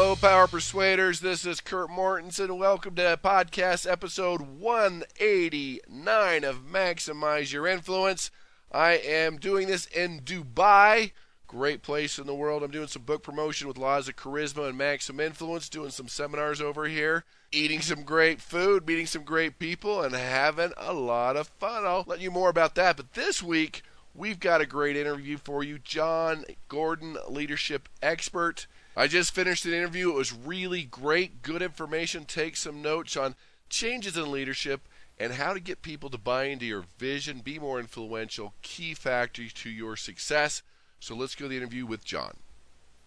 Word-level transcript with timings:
Hello, 0.00 0.14
Power 0.14 0.46
Persuaders. 0.46 1.18
This 1.18 1.44
is 1.44 1.60
Kurt 1.60 1.90
Mortensen. 1.90 2.56
Welcome 2.56 2.94
to 2.94 3.18
podcast 3.20 3.90
episode 3.90 4.42
189 4.42 6.44
of 6.44 6.64
Maximize 6.64 7.52
Your 7.52 7.66
Influence. 7.66 8.30
I 8.70 8.92
am 8.92 9.38
doing 9.38 9.66
this 9.66 9.86
in 9.86 10.20
Dubai. 10.20 11.10
Great 11.48 11.82
place 11.82 12.16
in 12.16 12.28
the 12.28 12.34
world. 12.36 12.62
I'm 12.62 12.70
doing 12.70 12.86
some 12.86 13.02
book 13.02 13.24
promotion 13.24 13.66
with 13.66 13.76
Laws 13.76 14.08
of 14.08 14.14
Charisma 14.14 14.68
and 14.68 14.78
Maximum 14.78 15.18
Influence, 15.18 15.68
doing 15.68 15.90
some 15.90 16.06
seminars 16.06 16.60
over 16.60 16.84
here, 16.84 17.24
eating 17.50 17.80
some 17.80 18.04
great 18.04 18.40
food, 18.40 18.86
meeting 18.86 19.06
some 19.06 19.24
great 19.24 19.58
people, 19.58 20.00
and 20.00 20.14
having 20.14 20.70
a 20.76 20.92
lot 20.92 21.36
of 21.36 21.48
fun. 21.48 21.84
I'll 21.84 22.04
let 22.06 22.20
you 22.20 22.30
more 22.30 22.50
about 22.50 22.76
that. 22.76 22.96
But 22.96 23.14
this 23.14 23.42
week, 23.42 23.82
we've 24.14 24.38
got 24.38 24.60
a 24.60 24.66
great 24.66 24.96
interview 24.96 25.38
for 25.38 25.64
you. 25.64 25.80
Jon 25.80 26.44
Gordon, 26.68 27.16
leadership 27.28 27.88
expert. 28.00 28.68
I 28.96 29.06
just 29.06 29.34
finished 29.34 29.64
an 29.64 29.72
interview. 29.72 30.10
It 30.10 30.16
was 30.16 30.32
really 30.32 30.82
great, 30.82 31.42
good 31.42 31.62
information. 31.62 32.24
Take 32.24 32.56
some 32.56 32.82
notes 32.82 33.16
on 33.16 33.36
changes 33.68 34.16
in 34.16 34.30
leadership 34.30 34.80
and 35.18 35.32
how 35.32 35.52
to 35.52 35.60
get 35.60 35.82
people 35.82 36.10
to 36.10 36.18
buy 36.18 36.44
into 36.44 36.64
your 36.64 36.84
vision, 36.98 37.40
be 37.40 37.58
more 37.58 37.80
influential, 37.80 38.54
key 38.62 38.94
factors 38.94 39.52
to 39.52 39.70
your 39.70 39.96
success. 39.96 40.62
So 41.00 41.14
let's 41.14 41.34
go 41.34 41.44
to 41.44 41.48
the 41.48 41.56
interview 41.56 41.86
with 41.86 42.04
Jon. 42.04 42.36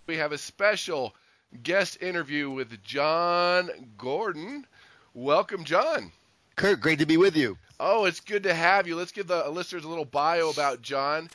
We 0.08 0.18
have 0.18 0.32
a 0.32 0.38
special 0.38 1.16
guest 1.64 2.02
interview 2.02 2.50
with 2.50 2.82
Jon 2.84 3.70
Gordon. 3.98 4.66
Welcome, 5.14 5.64
Jon. 5.64 6.12
Kurt, 6.56 6.82
great 6.82 7.00
to 7.00 7.06
be 7.06 7.18
with 7.18 7.36
you. 7.36 7.58
Oh, 7.80 8.06
it's 8.06 8.20
good 8.20 8.44
to 8.44 8.54
have 8.54 8.88
you. 8.88 8.96
Let's 8.96 9.12
give 9.12 9.28
the 9.28 9.50
listeners 9.50 9.84
a 9.84 9.90
little 9.90 10.06
bio 10.06 10.50
about 10.50 10.82
Jon. 10.82 11.30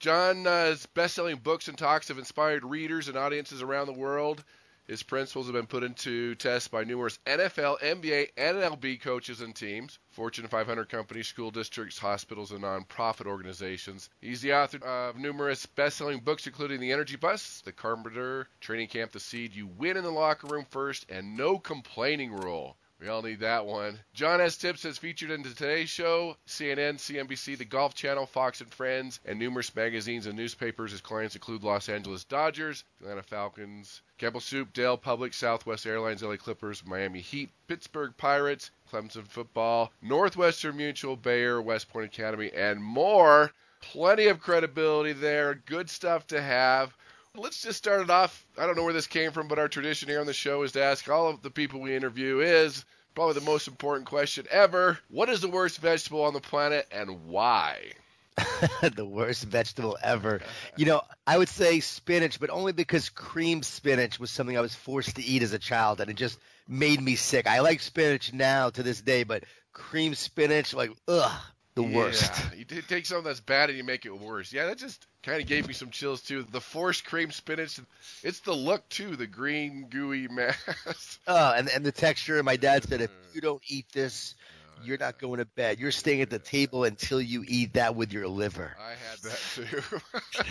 Jon's 0.00 0.86
best-selling 0.86 1.36
books 1.36 1.68
and 1.68 1.76
talks 1.76 2.08
have 2.08 2.16
inspired 2.16 2.64
readers 2.64 3.08
and 3.08 3.18
audiences 3.18 3.60
around 3.60 3.86
the 3.86 3.92
world. 3.92 4.42
His 4.86 5.02
principles 5.02 5.44
have 5.44 5.54
been 5.54 5.66
put 5.66 5.82
into 5.82 6.34
test 6.36 6.70
by 6.70 6.84
numerous 6.84 7.18
NFL, 7.26 7.80
NBA, 7.80 8.28
and 8.38 8.56
MLB 8.56 8.98
coaches 9.02 9.42
and 9.42 9.54
teams, 9.54 9.98
Fortune 10.08 10.48
500 10.48 10.88
companies, 10.88 11.28
school 11.28 11.50
districts, 11.50 11.98
hospitals, 11.98 12.50
and 12.50 12.62
nonprofit 12.62 13.26
organizations. 13.26 14.08
He's 14.22 14.40
the 14.40 14.54
author 14.54 14.82
of 14.84 15.16
numerous 15.16 15.66
best-selling 15.66 16.20
books, 16.20 16.46
including 16.46 16.80
The 16.80 16.92
Energy 16.92 17.16
Bus, 17.16 17.60
The 17.60 17.70
Carpenter, 17.70 18.48
Training 18.60 18.88
Camp, 18.88 19.12
The 19.12 19.20
Seed, 19.20 19.54
You 19.54 19.66
Win 19.66 19.98
in 19.98 20.02
the 20.02 20.10
Locker 20.10 20.46
Room 20.46 20.64
First, 20.70 21.10
and 21.10 21.36
No 21.36 21.58
Complaining 21.58 22.32
Rule. 22.32 22.78
We 23.00 23.08
all 23.08 23.22
need 23.22 23.40
that 23.40 23.64
one. 23.64 23.98
Jon 24.12 24.40
has 24.40 24.58
tips 24.58 24.84
as 24.84 24.98
featured 24.98 25.30
in 25.30 25.42
today's 25.42 25.88
show, 25.88 26.36
CNN, 26.46 26.98
CNBC, 26.98 27.56
the 27.56 27.64
Golf 27.64 27.94
Channel, 27.94 28.26
Fox 28.26 28.60
and 28.60 28.70
Friends, 28.70 29.20
and 29.24 29.38
numerous 29.38 29.74
magazines 29.74 30.26
and 30.26 30.36
newspapers. 30.36 30.90
His 30.90 31.00
clients 31.00 31.34
include 31.34 31.64
Los 31.64 31.88
Angeles 31.88 32.24
Dodgers, 32.24 32.84
Atlanta 33.00 33.22
Falcons, 33.22 34.02
Campbell 34.18 34.40
Soup, 34.40 34.70
Dell 34.74 34.98
Publix, 34.98 35.32
Southwest 35.32 35.86
Airlines, 35.86 36.22
LA 36.22 36.36
Clippers, 36.36 36.84
Miami 36.84 37.22
Heat, 37.22 37.48
Pittsburgh 37.68 38.12
Pirates, 38.18 38.70
Clemson 38.92 39.26
Football, 39.26 39.94
Northwestern 40.02 40.76
Mutual, 40.76 41.16
Bayer, 41.16 41.62
West 41.62 41.88
Point 41.88 42.04
Academy, 42.04 42.50
and 42.52 42.84
more. 42.84 43.50
Plenty 43.80 44.26
of 44.26 44.40
credibility 44.40 45.14
there. 45.14 45.54
Good 45.54 45.88
stuff 45.88 46.26
to 46.26 46.42
have. 46.42 46.94
Let's 47.36 47.62
just 47.62 47.78
start 47.78 48.02
it 48.02 48.10
off. 48.10 48.44
I 48.58 48.66
don't 48.66 48.76
know 48.76 48.82
where 48.82 48.92
this 48.92 49.06
came 49.06 49.30
from, 49.30 49.46
but 49.46 49.58
our 49.58 49.68
tradition 49.68 50.08
here 50.08 50.20
on 50.20 50.26
the 50.26 50.32
show 50.32 50.64
is 50.64 50.72
to 50.72 50.82
ask 50.82 51.08
all 51.08 51.28
of 51.28 51.42
the 51.42 51.50
people 51.50 51.80
we 51.80 51.94
interview 51.94 52.40
is 52.40 52.84
probably 53.14 53.34
the 53.34 53.46
most 53.46 53.68
important 53.68 54.06
question 54.06 54.46
ever. 54.50 54.98
What 55.08 55.28
is 55.28 55.40
the 55.40 55.48
worst 55.48 55.78
vegetable 55.78 56.24
on 56.24 56.32
the 56.32 56.40
planet 56.40 56.86
and 56.90 57.26
why? 57.26 57.92
the 58.94 59.04
worst 59.04 59.44
vegetable 59.44 59.98
ever. 60.02 60.40
You 60.76 60.86
know, 60.86 61.02
I 61.26 61.36
would 61.36 61.48
say 61.48 61.80
spinach, 61.80 62.40
but 62.40 62.50
only 62.50 62.72
because 62.72 63.08
cream 63.08 63.62
spinach 63.62 64.18
was 64.18 64.30
something 64.30 64.56
I 64.56 64.62
was 64.62 64.74
forced 64.74 65.16
to 65.16 65.22
eat 65.22 65.42
as 65.42 65.52
a 65.52 65.58
child 65.58 66.00
and 66.00 66.10
it 66.10 66.16
just 66.16 66.38
made 66.68 67.00
me 67.00 67.16
sick. 67.16 67.46
I 67.46 67.60
like 67.60 67.80
spinach 67.80 68.32
now 68.32 68.70
to 68.70 68.82
this 68.82 69.00
day, 69.00 69.24
but 69.24 69.44
cream 69.72 70.14
spinach, 70.14 70.74
like, 70.74 70.90
ugh, 71.08 71.40
the 71.74 71.82
worst. 71.82 72.32
Yeah, 72.52 72.64
you 72.76 72.82
take 72.82 73.06
something 73.06 73.24
that's 73.24 73.40
bad 73.40 73.70
and 73.70 73.78
you 73.78 73.84
make 73.84 74.06
it 74.06 74.18
worse. 74.18 74.52
Yeah, 74.52 74.66
that 74.66 74.78
just 74.78 75.06
kind 75.22 75.40
of 75.40 75.46
gave 75.46 75.66
me 75.66 75.74
some 75.74 75.90
chills 75.90 76.22
too. 76.22 76.44
The 76.50 76.60
forced 76.60 77.04
cream 77.04 77.30
spinach, 77.30 77.78
it's 78.22 78.40
the 78.40 78.52
look 78.52 78.88
too, 78.88 79.16
the 79.16 79.26
green 79.26 79.86
gooey 79.88 80.28
mass. 80.30 81.18
Oh, 81.26 81.52
and 81.52 81.68
and 81.68 81.84
the 81.84 81.92
texture. 81.92 82.36
And 82.36 82.44
my 82.44 82.56
dad 82.56 82.84
said, 82.84 83.00
if 83.00 83.10
you 83.32 83.40
don't 83.40 83.62
eat 83.68 83.86
this, 83.92 84.34
you're 84.82 84.98
not 84.98 85.18
going 85.18 85.38
to 85.38 85.44
bed. 85.44 85.78
You're 85.78 85.90
staying 85.90 86.22
at 86.22 86.30
the 86.30 86.38
table 86.38 86.84
until 86.84 87.20
you 87.20 87.44
eat 87.46 87.74
that 87.74 87.94
with 87.94 88.12
your 88.12 88.28
liver. 88.28 88.76
I 88.80 88.90
had 88.90 89.18
that 89.22 89.40
too. 89.54 90.44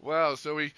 wow. 0.00 0.34
So 0.34 0.54
we 0.54 0.72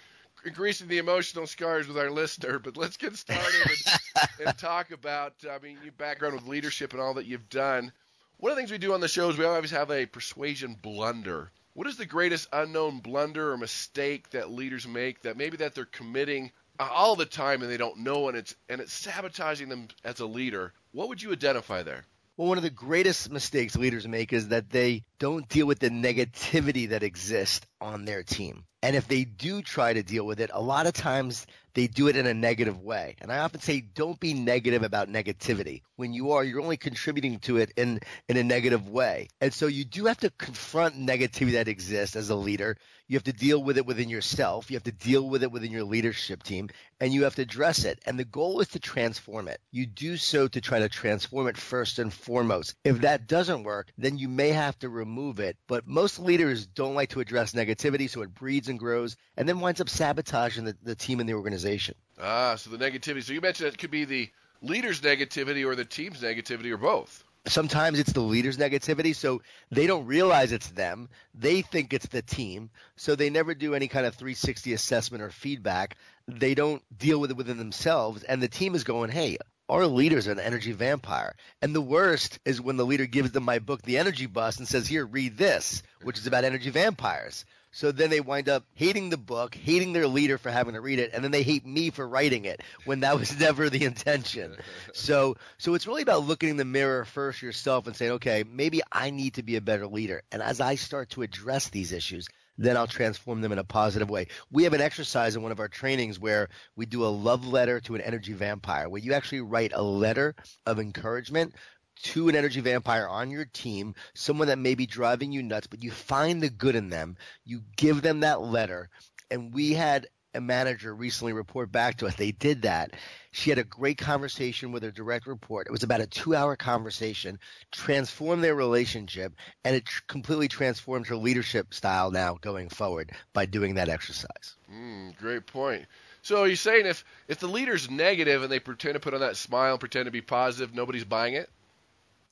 increasing 0.44 0.88
the 0.88 0.98
emotional 0.98 1.46
scars 1.46 1.86
with 1.86 1.98
our 1.98 2.10
listener, 2.10 2.58
but 2.58 2.76
let's 2.76 2.96
get 2.96 3.16
started 3.16 3.70
and, 4.16 4.46
and 4.46 4.58
talk 4.58 4.90
about. 4.90 5.34
I 5.50 5.58
mean, 5.58 5.78
your 5.82 5.92
background 5.92 6.34
with 6.34 6.46
leadership 6.46 6.92
and 6.92 7.00
all 7.02 7.14
that 7.14 7.26
you've 7.26 7.48
done. 7.48 7.92
One 8.40 8.52
of 8.52 8.56
the 8.56 8.62
things 8.62 8.70
we 8.70 8.78
do 8.78 8.94
on 8.94 9.00
the 9.00 9.08
show 9.08 9.28
is 9.28 9.36
we 9.36 9.44
always 9.44 9.70
have 9.70 9.90
a 9.90 10.06
persuasion 10.06 10.74
blunder. 10.80 11.50
What 11.74 11.86
is 11.86 11.98
the 11.98 12.06
greatest 12.06 12.48
unknown 12.54 13.00
blunder 13.00 13.52
or 13.52 13.58
mistake 13.58 14.30
that 14.30 14.50
leaders 14.50 14.88
make 14.88 15.20
that 15.22 15.36
maybe 15.36 15.58
that 15.58 15.74
they're 15.74 15.84
committing 15.84 16.50
uh, 16.78 16.88
all 16.90 17.16
the 17.16 17.26
time 17.26 17.60
and 17.60 17.70
they 17.70 17.76
don't 17.76 17.98
know 17.98 18.28
and 18.28 18.38
it's 18.38 18.54
and 18.70 18.80
it's 18.80 18.94
sabotaging 18.94 19.68
them 19.68 19.88
as 20.04 20.20
a 20.20 20.26
leader? 20.26 20.72
What 20.92 21.10
would 21.10 21.20
you 21.20 21.32
identify 21.32 21.82
there? 21.82 22.06
Well, 22.38 22.48
one 22.48 22.56
of 22.56 22.64
the 22.64 22.70
greatest 22.70 23.30
mistakes 23.30 23.76
leaders 23.76 24.08
make 24.08 24.32
is 24.32 24.48
that 24.48 24.70
they 24.70 25.04
don't 25.20 25.48
deal 25.48 25.66
with 25.66 25.78
the 25.78 25.90
negativity 25.90 26.88
that 26.88 27.04
exists 27.04 27.64
on 27.80 28.04
their 28.06 28.22
team. 28.24 28.64
And 28.82 28.96
if 28.96 29.06
they 29.06 29.24
do 29.24 29.60
try 29.60 29.92
to 29.92 30.02
deal 30.02 30.24
with 30.24 30.40
it, 30.40 30.50
a 30.52 30.60
lot 30.60 30.86
of 30.86 30.94
times 30.94 31.46
they 31.74 31.86
do 31.86 32.08
it 32.08 32.16
in 32.16 32.26
a 32.26 32.34
negative 32.34 32.82
way. 32.82 33.16
And 33.20 33.30
I 33.30 33.38
often 33.38 33.60
say, 33.60 33.80
don't 33.80 34.18
be 34.18 34.32
negative 34.32 34.82
about 34.82 35.08
negativity. 35.08 35.82
When 35.96 36.14
you 36.14 36.32
are, 36.32 36.42
you're 36.42 36.62
only 36.62 36.78
contributing 36.78 37.38
to 37.40 37.58
it 37.58 37.72
in, 37.76 38.00
in 38.28 38.38
a 38.38 38.42
negative 38.42 38.88
way. 38.88 39.28
And 39.40 39.52
so 39.52 39.66
you 39.66 39.84
do 39.84 40.06
have 40.06 40.18
to 40.20 40.30
confront 40.30 40.96
negativity 40.96 41.52
that 41.52 41.68
exists 41.68 42.16
as 42.16 42.30
a 42.30 42.34
leader. 42.34 42.76
You 43.06 43.16
have 43.16 43.24
to 43.24 43.32
deal 43.32 43.62
with 43.62 43.76
it 43.76 43.86
within 43.86 44.08
yourself. 44.08 44.70
You 44.70 44.76
have 44.76 44.84
to 44.84 44.92
deal 44.92 45.28
with 45.28 45.42
it 45.42 45.52
within 45.52 45.70
your 45.70 45.84
leadership 45.84 46.42
team 46.42 46.70
and 47.00 47.12
you 47.12 47.24
have 47.24 47.34
to 47.34 47.42
address 47.42 47.84
it. 47.84 48.00
And 48.06 48.18
the 48.18 48.24
goal 48.24 48.60
is 48.60 48.68
to 48.68 48.80
transform 48.80 49.48
it. 49.48 49.60
You 49.70 49.84
do 49.84 50.16
so 50.16 50.48
to 50.48 50.60
try 50.60 50.78
to 50.78 50.88
transform 50.88 51.48
it 51.48 51.58
first 51.58 51.98
and 51.98 52.12
foremost. 52.12 52.74
If 52.84 53.02
that 53.02 53.26
doesn't 53.26 53.64
work, 53.64 53.92
then 53.98 54.16
you 54.16 54.28
may 54.28 54.50
have 54.50 54.78
to 54.78 54.88
remove 54.88 55.09
it. 55.40 55.56
But 55.66 55.86
most 55.86 56.18
leaders 56.18 56.66
don't 56.66 56.94
like 56.94 57.10
to 57.10 57.20
address 57.20 57.52
negativity, 57.52 58.08
so 58.08 58.22
it 58.22 58.34
breeds 58.34 58.68
and 58.68 58.78
grows 58.78 59.16
and 59.36 59.48
then 59.48 59.60
winds 59.60 59.80
up 59.80 59.88
sabotaging 59.88 60.64
the, 60.64 60.76
the 60.82 60.94
team 60.94 61.20
and 61.20 61.28
the 61.28 61.34
organization. 61.34 61.94
Ah, 62.20 62.54
so 62.56 62.70
the 62.70 62.78
negativity. 62.78 63.22
So 63.22 63.32
you 63.32 63.40
mentioned 63.40 63.68
it 63.68 63.78
could 63.78 63.90
be 63.90 64.04
the 64.04 64.30
leader's 64.62 65.00
negativity 65.00 65.66
or 65.66 65.74
the 65.74 65.84
team's 65.84 66.20
negativity 66.20 66.70
or 66.70 66.76
both. 66.76 67.24
Sometimes 67.46 67.98
it's 67.98 68.12
the 68.12 68.20
leader's 68.20 68.58
negativity, 68.58 69.16
so 69.16 69.40
they 69.70 69.86
don't 69.86 70.04
realize 70.04 70.52
it's 70.52 70.68
them. 70.68 71.08
They 71.34 71.62
think 71.62 71.94
it's 71.94 72.08
the 72.08 72.20
team, 72.20 72.68
so 72.96 73.14
they 73.14 73.30
never 73.30 73.54
do 73.54 73.74
any 73.74 73.88
kind 73.88 74.04
of 74.04 74.14
360 74.14 74.74
assessment 74.74 75.22
or 75.22 75.30
feedback. 75.30 75.96
They 76.28 76.54
don't 76.54 76.82
deal 76.98 77.18
with 77.18 77.30
it 77.30 77.38
within 77.38 77.56
themselves, 77.56 78.24
and 78.24 78.42
the 78.42 78.48
team 78.48 78.74
is 78.74 78.84
going, 78.84 79.10
hey, 79.10 79.38
our 79.70 79.86
leader's 79.86 80.28
are 80.28 80.32
an 80.32 80.40
energy 80.40 80.72
vampire. 80.72 81.34
And 81.62 81.74
the 81.74 81.80
worst 81.80 82.38
is 82.44 82.60
when 82.60 82.76
the 82.76 82.86
leader 82.86 83.06
gives 83.06 83.30
them 83.32 83.44
my 83.44 83.58
book, 83.58 83.82
The 83.82 83.98
Energy 83.98 84.26
Bus, 84.26 84.58
and 84.58 84.66
says, 84.66 84.86
here, 84.86 85.06
read 85.06 85.36
this, 85.36 85.82
which 86.02 86.18
is 86.18 86.26
about 86.26 86.44
energy 86.44 86.70
vampires. 86.70 87.44
So 87.72 87.92
then 87.92 88.10
they 88.10 88.20
wind 88.20 88.48
up 88.48 88.64
hating 88.74 89.10
the 89.10 89.16
book, 89.16 89.54
hating 89.54 89.92
their 89.92 90.08
leader 90.08 90.38
for 90.38 90.50
having 90.50 90.74
to 90.74 90.80
read 90.80 90.98
it, 90.98 91.12
and 91.14 91.22
then 91.22 91.30
they 91.30 91.44
hate 91.44 91.64
me 91.64 91.90
for 91.90 92.06
writing 92.06 92.44
it 92.44 92.62
when 92.84 93.00
that 93.00 93.18
was 93.18 93.38
never 93.40 93.70
the 93.70 93.84
intention. 93.84 94.56
So 94.92 95.36
so 95.58 95.74
it's 95.74 95.86
really 95.86 96.02
about 96.02 96.26
looking 96.26 96.48
in 96.48 96.56
the 96.56 96.64
mirror 96.64 97.04
first 97.04 97.42
yourself 97.42 97.86
and 97.86 97.94
saying, 97.94 98.12
okay, 98.12 98.42
maybe 98.50 98.80
I 98.90 99.10
need 99.10 99.34
to 99.34 99.44
be 99.44 99.54
a 99.54 99.60
better 99.60 99.86
leader. 99.86 100.22
And 100.32 100.42
as 100.42 100.60
I 100.60 100.74
start 100.74 101.10
to 101.10 101.22
address 101.22 101.68
these 101.68 101.92
issues, 101.92 102.26
then 102.60 102.76
I'll 102.76 102.86
transform 102.86 103.40
them 103.40 103.52
in 103.52 103.58
a 103.58 103.64
positive 103.64 104.10
way. 104.10 104.26
We 104.52 104.64
have 104.64 104.74
an 104.74 104.82
exercise 104.82 105.34
in 105.34 105.42
one 105.42 105.50
of 105.50 105.60
our 105.60 105.68
trainings 105.68 106.20
where 106.20 106.50
we 106.76 106.84
do 106.84 107.04
a 107.04 107.08
love 107.08 107.46
letter 107.46 107.80
to 107.80 107.94
an 107.94 108.02
energy 108.02 108.34
vampire, 108.34 108.88
where 108.88 109.00
you 109.00 109.14
actually 109.14 109.40
write 109.40 109.72
a 109.74 109.82
letter 109.82 110.34
of 110.66 110.78
encouragement 110.78 111.54
to 112.02 112.28
an 112.28 112.36
energy 112.36 112.60
vampire 112.60 113.08
on 113.08 113.30
your 113.30 113.46
team, 113.46 113.94
someone 114.14 114.48
that 114.48 114.58
may 114.58 114.74
be 114.74 114.86
driving 114.86 115.32
you 115.32 115.42
nuts, 115.42 115.66
but 115.66 115.82
you 115.82 115.90
find 115.90 116.42
the 116.42 116.50
good 116.50 116.76
in 116.76 116.90
them, 116.90 117.16
you 117.44 117.62
give 117.76 118.02
them 118.02 118.20
that 118.20 118.42
letter. 118.42 118.90
And 119.30 119.54
we 119.54 119.72
had 119.72 120.06
a 120.34 120.40
manager 120.40 120.94
recently 120.94 121.32
report 121.32 121.72
back 121.72 121.96
to 121.96 122.06
us 122.06 122.14
they 122.14 122.32
did 122.32 122.62
that. 122.62 122.94
She 123.32 123.50
had 123.50 123.58
a 123.58 123.64
great 123.64 123.98
conversation 123.98 124.72
with 124.72 124.82
her 124.82 124.90
direct 124.90 125.26
report. 125.26 125.66
It 125.66 125.72
was 125.72 125.82
about 125.82 126.00
a 126.00 126.06
two 126.06 126.34
hour 126.34 126.56
conversation, 126.56 127.38
transformed 127.72 128.44
their 128.44 128.54
relationship, 128.54 129.32
and 129.64 129.74
it 129.76 129.84
tr- 129.84 130.02
completely 130.06 130.48
transformed 130.48 131.06
her 131.08 131.16
leadership 131.16 131.74
style 131.74 132.10
now 132.10 132.38
going 132.40 132.68
forward 132.68 133.12
by 133.32 133.46
doing 133.46 133.74
that 133.74 133.88
exercise. 133.88 134.56
Mm, 134.72 135.16
great 135.16 135.46
point. 135.46 135.86
So 136.22 136.44
you're 136.44 136.56
saying 136.56 136.86
if 136.86 137.04
if 137.28 137.38
the 137.38 137.48
leader's 137.48 137.90
negative 137.90 138.42
and 138.42 138.52
they 138.52 138.60
pretend 138.60 138.94
to 138.94 139.00
put 139.00 139.14
on 139.14 139.20
that 139.20 139.36
smile 139.36 139.72
and 139.72 139.80
pretend 139.80 140.06
to 140.06 140.10
be 140.10 140.20
positive, 140.20 140.74
nobody's 140.74 141.04
buying 141.04 141.34
it? 141.34 141.48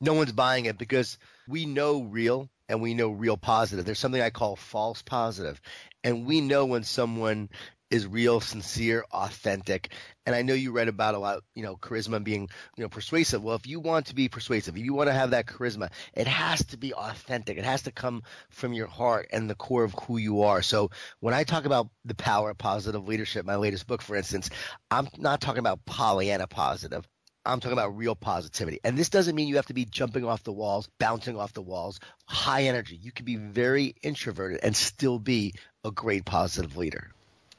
No 0.00 0.14
one's 0.14 0.32
buying 0.32 0.66
it 0.66 0.78
because 0.78 1.18
we 1.48 1.66
know 1.66 2.02
real 2.02 2.48
and 2.68 2.80
we 2.80 2.94
know 2.94 3.10
real 3.10 3.36
positive. 3.36 3.84
There's 3.84 3.98
something 3.98 4.20
I 4.20 4.30
call 4.30 4.56
false 4.56 5.02
positive. 5.02 5.60
And 6.04 6.26
we 6.26 6.40
know 6.40 6.66
when 6.66 6.84
someone 6.84 7.48
is 7.90 8.06
real, 8.06 8.40
sincere, 8.40 9.04
authentic. 9.10 9.92
And 10.26 10.34
I 10.36 10.42
know 10.42 10.54
you 10.54 10.72
read 10.72 10.88
about 10.88 11.14
a 11.14 11.18
lot, 11.18 11.42
you 11.54 11.62
know, 11.62 11.76
charisma 11.76 12.22
being, 12.22 12.48
you 12.76 12.82
know, 12.82 12.88
persuasive. 12.88 13.42
Well, 13.42 13.56
if 13.56 13.66
you 13.66 13.80
want 13.80 14.06
to 14.06 14.14
be 14.14 14.28
persuasive, 14.28 14.76
if 14.76 14.84
you 14.84 14.92
want 14.92 15.08
to 15.08 15.14
have 15.14 15.30
that 15.30 15.46
charisma, 15.46 15.90
it 16.12 16.26
has 16.26 16.64
to 16.66 16.76
be 16.76 16.92
authentic. 16.92 17.56
It 17.56 17.64
has 17.64 17.82
to 17.82 17.92
come 17.92 18.22
from 18.50 18.74
your 18.74 18.88
heart 18.88 19.28
and 19.32 19.48
the 19.48 19.54
core 19.54 19.84
of 19.84 19.94
who 20.06 20.18
you 20.18 20.42
are. 20.42 20.60
So 20.60 20.90
when 21.20 21.32
I 21.32 21.44
talk 21.44 21.64
about 21.64 21.88
the 22.04 22.14
power 22.14 22.50
of 22.50 22.58
positive 22.58 23.08
leadership, 23.08 23.46
my 23.46 23.56
latest 23.56 23.86
book, 23.86 24.02
for 24.02 24.16
instance, 24.16 24.50
I'm 24.90 25.08
not 25.16 25.40
talking 25.40 25.60
about 25.60 25.84
Pollyanna 25.86 26.46
positive. 26.46 27.08
I'm 27.46 27.60
talking 27.60 27.78
about 27.78 27.96
real 27.96 28.14
positivity. 28.14 28.80
And 28.84 28.98
this 28.98 29.08
doesn't 29.08 29.34
mean 29.34 29.48
you 29.48 29.56
have 29.56 29.66
to 29.66 29.74
be 29.74 29.86
jumping 29.86 30.26
off 30.26 30.42
the 30.42 30.52
walls, 30.52 30.90
bouncing 30.98 31.38
off 31.38 31.54
the 31.54 31.62
walls, 31.62 31.98
high 32.26 32.64
energy. 32.64 32.98
You 33.00 33.12
can 33.12 33.24
be 33.24 33.36
very 33.36 33.94
introverted 34.02 34.60
and 34.62 34.76
still 34.76 35.18
be 35.18 35.54
a 35.82 35.90
great 35.90 36.26
positive 36.26 36.76
leader. 36.76 37.10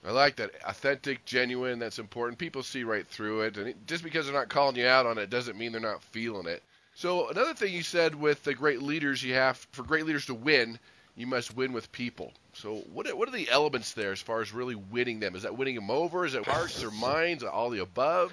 I 0.05 0.11
like 0.11 0.37
that. 0.37 0.51
Authentic, 0.65 1.25
genuine, 1.25 1.79
that's 1.79 1.99
important. 1.99 2.39
People 2.39 2.63
see 2.63 2.83
right 2.83 3.05
through 3.05 3.41
it. 3.41 3.57
And 3.57 3.75
just 3.85 4.03
because 4.03 4.25
they're 4.25 4.33
not 4.35 4.49
calling 4.49 4.75
you 4.75 4.87
out 4.87 5.05
on 5.05 5.17
it 5.17 5.29
doesn't 5.29 5.57
mean 5.57 5.71
they're 5.71 5.81
not 5.81 6.03
feeling 6.03 6.47
it. 6.47 6.63
So, 6.95 7.29
another 7.29 7.53
thing 7.53 7.73
you 7.73 7.83
said 7.83 8.15
with 8.15 8.43
the 8.43 8.53
great 8.53 8.81
leaders, 8.81 9.23
you 9.23 9.33
have, 9.33 9.57
for 9.71 9.83
great 9.83 10.05
leaders 10.05 10.25
to 10.25 10.33
win, 10.33 10.79
you 11.15 11.27
must 11.27 11.55
win 11.55 11.73
with 11.73 11.91
people. 11.91 12.33
So, 12.53 12.75
what 12.93 13.13
what 13.17 13.27
are 13.27 13.31
the 13.31 13.49
elements 13.49 13.93
there 13.93 14.11
as 14.11 14.21
far 14.21 14.41
as 14.41 14.53
really 14.53 14.75
winning 14.75 15.19
them? 15.19 15.35
Is 15.35 15.43
that 15.43 15.57
winning 15.57 15.75
them 15.75 15.91
over? 15.91 16.25
Is 16.25 16.33
it 16.33 16.45
hearts 16.45 16.83
or 16.83 16.91
minds? 16.91 17.43
All 17.43 17.69
the 17.69 17.81
above? 17.81 18.31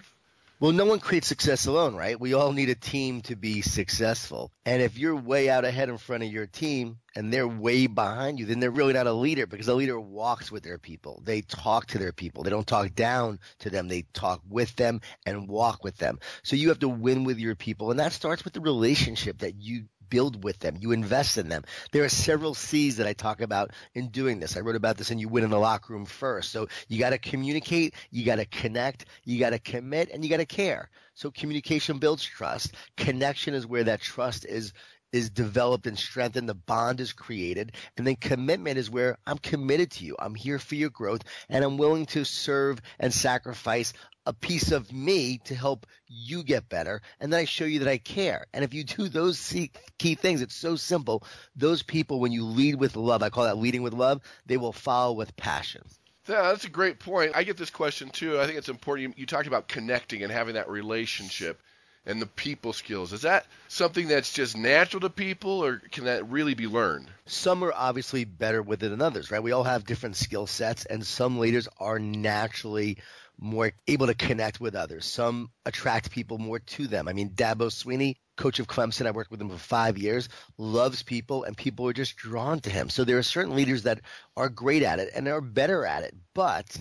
Well, 0.58 0.72
no 0.72 0.86
one 0.86 1.00
creates 1.00 1.26
success 1.26 1.66
alone, 1.66 1.96
right? 1.96 2.18
We 2.18 2.32
all 2.32 2.50
need 2.52 2.70
a 2.70 2.74
team 2.74 3.20
to 3.22 3.36
be 3.36 3.60
successful. 3.60 4.50
And 4.64 4.80
if 4.80 4.96
you're 4.96 5.14
way 5.14 5.50
out 5.50 5.66
ahead 5.66 5.90
in 5.90 5.98
front 5.98 6.22
of 6.22 6.32
your 6.32 6.46
team 6.46 6.96
and 7.14 7.30
they're 7.30 7.46
way 7.46 7.86
behind 7.86 8.38
you, 8.38 8.46
then 8.46 8.60
they're 8.60 8.70
really 8.70 8.94
not 8.94 9.06
a 9.06 9.12
leader 9.12 9.46
because 9.46 9.68
a 9.68 9.74
leader 9.74 10.00
walks 10.00 10.50
with 10.50 10.62
their 10.62 10.78
people. 10.78 11.20
They 11.26 11.42
talk 11.42 11.88
to 11.88 11.98
their 11.98 12.12
people. 12.12 12.42
They 12.42 12.48
don't 12.48 12.66
talk 12.66 12.94
down 12.94 13.38
to 13.58 13.68
them. 13.68 13.86
They 13.86 14.06
talk 14.14 14.40
with 14.48 14.74
them 14.76 15.02
and 15.26 15.46
walk 15.46 15.84
with 15.84 15.98
them. 15.98 16.20
So 16.42 16.56
you 16.56 16.70
have 16.70 16.78
to 16.78 16.88
win 16.88 17.24
with 17.24 17.38
your 17.38 17.54
people. 17.54 17.90
And 17.90 18.00
that 18.00 18.14
starts 18.14 18.42
with 18.42 18.54
the 18.54 18.62
relationship 18.62 19.40
that 19.40 19.56
you 19.60 19.84
build 20.08 20.44
with 20.44 20.58
them. 20.58 20.76
You 20.80 20.92
invest 20.92 21.38
in 21.38 21.48
them. 21.48 21.64
There 21.92 22.04
are 22.04 22.08
several 22.08 22.54
C's 22.54 22.96
that 22.96 23.06
I 23.06 23.12
talk 23.12 23.40
about 23.40 23.72
in 23.94 24.08
doing 24.08 24.40
this. 24.40 24.56
I 24.56 24.60
wrote 24.60 24.76
about 24.76 24.96
this 24.96 25.10
and 25.10 25.20
You 25.20 25.28
Win 25.28 25.44
in 25.44 25.50
the 25.50 25.58
Locker 25.58 25.92
Room 25.92 26.04
first. 26.06 26.52
So 26.52 26.68
you 26.88 26.98
got 26.98 27.10
to 27.10 27.18
communicate, 27.18 27.94
you 28.10 28.24
got 28.24 28.36
to 28.36 28.46
connect, 28.46 29.06
you 29.24 29.38
got 29.38 29.50
to 29.50 29.58
commit, 29.58 30.10
and 30.10 30.24
you 30.24 30.30
got 30.30 30.38
to 30.38 30.46
care. 30.46 30.90
So 31.14 31.30
communication 31.30 31.98
builds 31.98 32.24
trust. 32.24 32.74
Connection 32.96 33.54
is 33.54 33.66
where 33.66 33.84
that 33.84 34.00
trust 34.00 34.44
is 34.44 34.72
is 35.16 35.30
developed 35.30 35.86
and 35.86 35.98
strengthened, 35.98 36.48
the 36.48 36.54
bond 36.54 37.00
is 37.00 37.12
created, 37.12 37.72
and 37.96 38.06
then 38.06 38.16
commitment 38.16 38.78
is 38.78 38.90
where 38.90 39.18
I'm 39.26 39.38
committed 39.38 39.90
to 39.92 40.04
you. 40.04 40.16
I'm 40.18 40.34
here 40.34 40.58
for 40.58 40.74
your 40.74 40.90
growth, 40.90 41.22
and 41.48 41.64
I'm 41.64 41.78
willing 41.78 42.06
to 42.06 42.24
serve 42.24 42.80
and 43.00 43.12
sacrifice 43.12 43.92
a 44.26 44.32
piece 44.32 44.72
of 44.72 44.92
me 44.92 45.38
to 45.44 45.54
help 45.54 45.86
you 46.08 46.42
get 46.42 46.68
better. 46.68 47.00
And 47.20 47.32
then 47.32 47.40
I 47.40 47.44
show 47.44 47.64
you 47.64 47.78
that 47.78 47.88
I 47.88 47.98
care. 47.98 48.46
And 48.52 48.64
if 48.64 48.74
you 48.74 48.84
do 48.84 49.08
those 49.08 49.54
key 49.98 50.14
things, 50.16 50.42
it's 50.42 50.54
so 50.54 50.76
simple. 50.76 51.22
Those 51.54 51.82
people, 51.82 52.20
when 52.20 52.32
you 52.32 52.44
lead 52.44 52.74
with 52.74 52.96
love, 52.96 53.22
I 53.22 53.30
call 53.30 53.44
that 53.44 53.58
leading 53.58 53.82
with 53.82 53.94
love, 53.94 54.20
they 54.44 54.56
will 54.56 54.72
follow 54.72 55.12
with 55.12 55.36
passion. 55.36 55.82
Yeah, 56.28 56.42
that's 56.42 56.64
a 56.64 56.70
great 56.70 56.98
point. 56.98 57.32
I 57.36 57.44
get 57.44 57.56
this 57.56 57.70
question 57.70 58.10
too. 58.10 58.40
I 58.40 58.46
think 58.46 58.58
it's 58.58 58.68
important. 58.68 59.08
You, 59.16 59.22
you 59.22 59.26
talked 59.26 59.46
about 59.46 59.68
connecting 59.68 60.24
and 60.24 60.32
having 60.32 60.54
that 60.54 60.68
relationship 60.68 61.62
and 62.06 62.22
the 62.22 62.26
people 62.26 62.72
skills. 62.72 63.12
Is 63.12 63.22
that 63.22 63.46
something 63.68 64.08
that's 64.08 64.32
just 64.32 64.56
natural 64.56 65.00
to 65.00 65.10
people, 65.10 65.64
or 65.64 65.82
can 65.90 66.04
that 66.04 66.28
really 66.30 66.54
be 66.54 66.66
learned? 66.66 67.08
Some 67.26 67.62
are 67.64 67.72
obviously 67.74 68.24
better 68.24 68.62
with 68.62 68.82
it 68.82 68.88
than 68.88 69.02
others, 69.02 69.30
right? 69.30 69.42
We 69.42 69.52
all 69.52 69.64
have 69.64 69.84
different 69.84 70.16
skill 70.16 70.46
sets, 70.46 70.84
and 70.84 71.04
some 71.04 71.38
leaders 71.38 71.68
are 71.78 71.98
naturally 71.98 72.98
more 73.38 73.72
able 73.86 74.06
to 74.06 74.14
connect 74.14 74.60
with 74.60 74.74
others. 74.74 75.04
Some 75.04 75.50
attract 75.66 76.10
people 76.10 76.38
more 76.38 76.58
to 76.58 76.86
them. 76.86 77.06
I 77.06 77.12
mean, 77.12 77.30
Dabo 77.30 77.70
Swinney, 77.70 78.16
coach 78.36 78.60
of 78.60 78.66
Clemson, 78.66 79.06
I 79.06 79.10
worked 79.10 79.30
with 79.30 79.40
him 79.40 79.50
for 79.50 79.58
five 79.58 79.98
years, 79.98 80.28
loves 80.56 81.02
people, 81.02 81.44
and 81.44 81.56
people 81.56 81.86
are 81.88 81.92
just 81.92 82.16
drawn 82.16 82.60
to 82.60 82.70
him. 82.70 82.88
So 82.88 83.04
there 83.04 83.18
are 83.18 83.22
certain 83.22 83.54
leaders 83.54 83.82
that 83.82 84.00
are 84.36 84.48
great 84.48 84.82
at 84.82 85.00
it 85.00 85.10
and 85.14 85.28
are 85.28 85.42
better 85.42 85.84
at 85.84 86.04
it, 86.04 86.14
but 86.34 86.76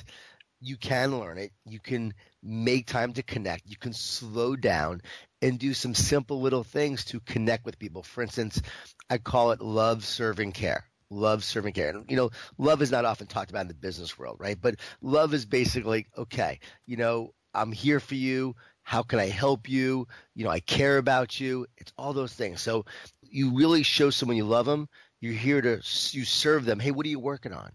you 0.62 0.78
can 0.78 1.20
learn 1.20 1.38
it. 1.38 1.52
You 1.66 1.80
can 1.80 2.14
make 2.46 2.86
time 2.86 3.12
to 3.14 3.24
connect. 3.24 3.68
You 3.68 3.76
can 3.76 3.94
slow 3.94 4.56
down 4.56 5.02
and 5.42 5.58
do 5.58 5.74
some 5.74 5.96
simple 5.96 6.42
little 6.42 6.64
things 6.64 7.04
to 7.06 7.20
connect 7.20 7.66
with 7.66 7.80
people. 7.80 8.04
For 8.04 8.22
instance, 8.22 8.62
I 9.10 9.18
call 9.18 9.52
it 9.52 9.62
love, 9.62 10.06
serving, 10.06 10.52
care. 10.52 10.86
Love, 11.10 11.44
serving, 11.44 11.74
care. 11.74 11.90
And, 11.90 12.06
you 12.10 12.16
know, 12.16 12.30
love 12.58 12.82
is 12.82 12.92
not 12.92 13.06
often 13.06 13.28
talked 13.28 13.50
about 13.50 13.62
in 13.62 13.68
the 13.68 13.74
business 13.74 14.18
world, 14.18 14.38
right? 14.40 14.58
But 14.60 14.76
love 15.02 15.34
is 15.34 15.46
basically, 15.46 16.08
okay, 16.18 16.60
you 16.86 16.98
know, 16.98 17.34
I'm 17.54 17.72
here 17.72 18.00
for 18.00 18.16
you. 18.16 18.56
How 18.84 19.02
can 19.02 19.20
I 19.20 19.28
help 19.28 19.68
you? 19.68 20.08
You 20.36 20.44
know, 20.44 20.52
I 20.52 20.60
care 20.60 20.98
about 20.98 21.40
you. 21.40 21.66
It's 21.78 21.94
all 21.98 22.14
those 22.14 22.34
things. 22.34 22.62
So 22.62 22.86
you 23.22 23.56
really 23.56 23.82
show 23.82 24.10
someone 24.12 24.38
you 24.38 24.46
love 24.46 24.66
them. 24.68 24.88
You're 25.20 25.34
here 25.34 25.62
to, 25.62 25.82
you 26.12 26.26
serve 26.26 26.66
them. 26.66 26.80
Hey, 26.80 26.92
what 26.92 27.06
are 27.06 27.10
you 27.10 27.20
working 27.20 27.54
on? 27.54 27.72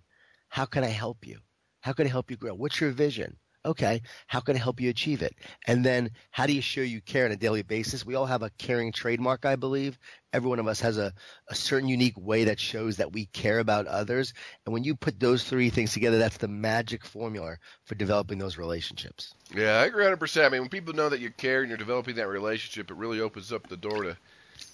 How 0.48 0.66
can 0.66 0.84
I 0.84 0.88
help 0.88 1.26
you? 1.26 1.38
How 1.80 1.92
can 1.92 2.06
I 2.06 2.10
help 2.10 2.30
you 2.30 2.36
grow? 2.36 2.54
What's 2.54 2.80
your 2.80 2.90
vision? 2.90 3.36
Okay, 3.66 4.00
how 4.26 4.40
can 4.40 4.56
I 4.56 4.58
help 4.58 4.80
you 4.80 4.88
achieve 4.88 5.20
it? 5.20 5.34
And 5.66 5.84
then 5.84 6.12
how 6.30 6.46
do 6.46 6.54
you 6.54 6.62
show 6.62 6.80
you 6.80 7.02
care 7.02 7.26
on 7.26 7.30
a 7.30 7.36
daily 7.36 7.62
basis? 7.62 8.06
We 8.06 8.14
all 8.14 8.24
have 8.24 8.42
a 8.42 8.48
caring 8.56 8.90
trademark, 8.90 9.44
I 9.44 9.56
believe. 9.56 9.98
Every 10.32 10.48
one 10.48 10.58
of 10.58 10.66
us 10.66 10.80
has 10.80 10.96
a, 10.96 11.12
a 11.48 11.54
certain 11.54 11.88
unique 11.88 12.18
way 12.18 12.44
that 12.44 12.58
shows 12.58 12.96
that 12.96 13.12
we 13.12 13.26
care 13.26 13.58
about 13.58 13.86
others. 13.86 14.32
And 14.64 14.72
when 14.72 14.82
you 14.82 14.96
put 14.96 15.20
those 15.20 15.44
three 15.44 15.68
things 15.68 15.92
together, 15.92 16.16
that's 16.16 16.38
the 16.38 16.48
magic 16.48 17.04
formula 17.04 17.56
for 17.84 17.96
developing 17.96 18.38
those 18.38 18.56
relationships. 18.56 19.34
Yeah, 19.54 19.72
I 19.80 19.86
agree 19.86 20.06
100%. 20.06 20.46
I 20.46 20.48
mean, 20.48 20.62
when 20.62 20.70
people 20.70 20.94
know 20.94 21.10
that 21.10 21.20
you 21.20 21.30
care 21.30 21.60
and 21.60 21.68
you're 21.68 21.76
developing 21.76 22.14
that 22.14 22.28
relationship, 22.28 22.90
it 22.90 22.96
really 22.96 23.20
opens 23.20 23.52
up 23.52 23.68
the 23.68 23.76
door 23.76 24.04
to 24.04 24.16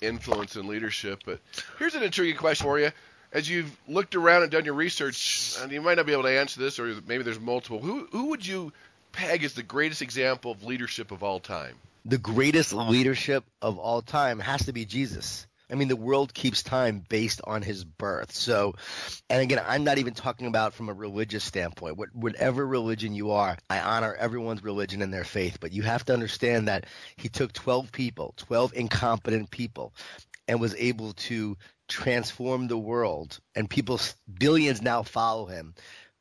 influence 0.00 0.55
and 0.55 0.69
leadership. 0.69 1.23
But 1.25 1.40
here's 1.78 1.97
an 1.97 2.05
intriguing 2.05 2.37
question 2.37 2.64
for 2.64 2.78
you 2.78 2.93
as 3.33 3.49
you've 3.49 3.76
looked 3.88 4.14
around 4.14 4.42
and 4.42 4.50
done 4.50 4.64
your 4.64 4.75
research, 4.75 5.56
and 5.61 5.71
you 5.71 5.80
might 5.80 5.97
not 5.97 6.06
be 6.06 6.12
able 6.12 6.25
to 6.25 6.38
answer 6.38 6.61
this, 6.61 6.78
or 6.78 6.95
maybe 7.06 7.23
there's 7.23 7.40
multiple. 7.40 7.80
Who 7.80 8.06
who 8.11 8.26
would 8.26 8.47
you 8.47 8.73
peg 9.12 9.45
as 9.45 9.54
the 9.54 9.62
greatest 9.62 10.02
example 10.02 10.52
of 10.52 10.64
leadership 10.64 11.11
of 11.11 11.23
all 11.23 11.40
time? 11.40 11.76
The 12.04 12.18
greatest 12.18 12.73
leadership 12.73 13.45
of 13.61 13.78
all 13.78 14.02
time 14.02 14.38
has 14.38 14.66
to 14.66 14.73
be 14.73 14.85
Jesus. 14.85 15.47
I 15.71 15.75
mean, 15.75 15.88
the 15.88 15.97
world 15.97 16.33
keeps 16.33 16.62
time 16.62 17.02
based 17.09 17.40
on 17.45 17.62
his 17.62 17.85
birth. 17.85 18.33
So, 18.33 18.76
and 19.28 19.42
again, 19.42 19.61
I'm 19.66 19.83
not 19.83 19.99
even 19.99 20.14
talking 20.14 20.47
about 20.47 20.75
from 20.75 20.88
a 20.88 20.92
religious 20.92 21.42
standpoint. 21.42 21.97
What, 21.97 22.14
whatever 22.14 22.64
religion 22.64 23.14
you 23.14 23.33
are, 23.33 23.59
I 23.68 23.80
honor 23.80 24.14
everyone's 24.14 24.62
religion 24.62 25.02
and 25.02 25.12
their 25.12 25.25
faith. 25.25 25.59
But 25.61 25.73
you 25.73 25.83
have 25.83 26.04
to 26.04 26.12
understand 26.12 26.68
that 26.68 26.87
he 27.16 27.28
took 27.28 27.52
12 27.52 27.90
people, 27.90 28.35
12 28.37 28.75
incompetent 28.75 29.50
people, 29.50 29.92
and 30.47 30.61
was 30.61 30.76
able 30.76 31.14
to 31.14 31.56
transform 31.88 32.69
the 32.69 32.78
world, 32.78 33.38
and 33.55 33.71
people 33.71 34.00
billions 34.38 34.83
now 34.83 35.02
follow 35.02 35.47
him 35.47 35.75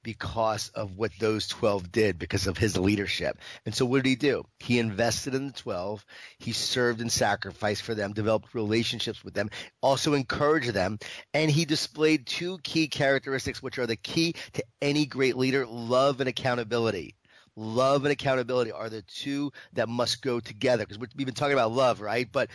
because 0.06 0.70
of 0.76 0.98
what 0.98 1.12
those 1.20 1.48
12 1.48 1.92
did 1.92 2.20
because 2.20 2.46
of 2.46 2.60
his 2.60 2.78
leadership. 2.78 3.40
And 3.66 3.74
so 3.74 3.88
what 3.88 4.04
did 4.04 4.10
he 4.10 4.16
do? 4.16 4.44
He 4.60 4.78
invested 4.78 5.34
in 5.34 5.48
the 5.48 5.54
12. 5.54 6.06
He 6.38 6.52
served 6.52 7.02
and 7.02 7.12
sacrificed 7.12 7.82
for 7.82 7.96
them, 7.96 8.14
developed 8.14 8.54
relationships 8.54 9.24
with 9.24 9.34
them, 9.34 9.50
also 9.82 10.14
encouraged 10.14 10.74
them, 10.74 11.00
and 11.34 11.50
he 11.50 11.66
displayed 11.66 12.28
two 12.28 12.60
key 12.60 12.88
characteristics 12.88 13.64
which 13.64 13.80
are 13.80 13.88
the 13.88 13.96
key 13.96 14.36
to 14.54 14.64
any 14.80 15.08
great 15.08 15.38
leader, 15.38 15.66
love 15.66 16.20
and 16.20 16.30
accountability. 16.30 17.16
Love 17.58 18.04
and 18.04 18.12
accountability 18.12 18.72
are 18.72 18.90
the 18.90 19.02
two 19.02 19.52
that 19.74 19.90
must 19.90 20.22
go 20.22 20.40
together 20.40 20.84
because 20.86 21.00
we've 21.00 21.26
been 21.26 21.34
talking 21.34 21.54
about 21.54 21.72
love, 21.72 22.02
right? 22.02 22.30
But 22.32 22.50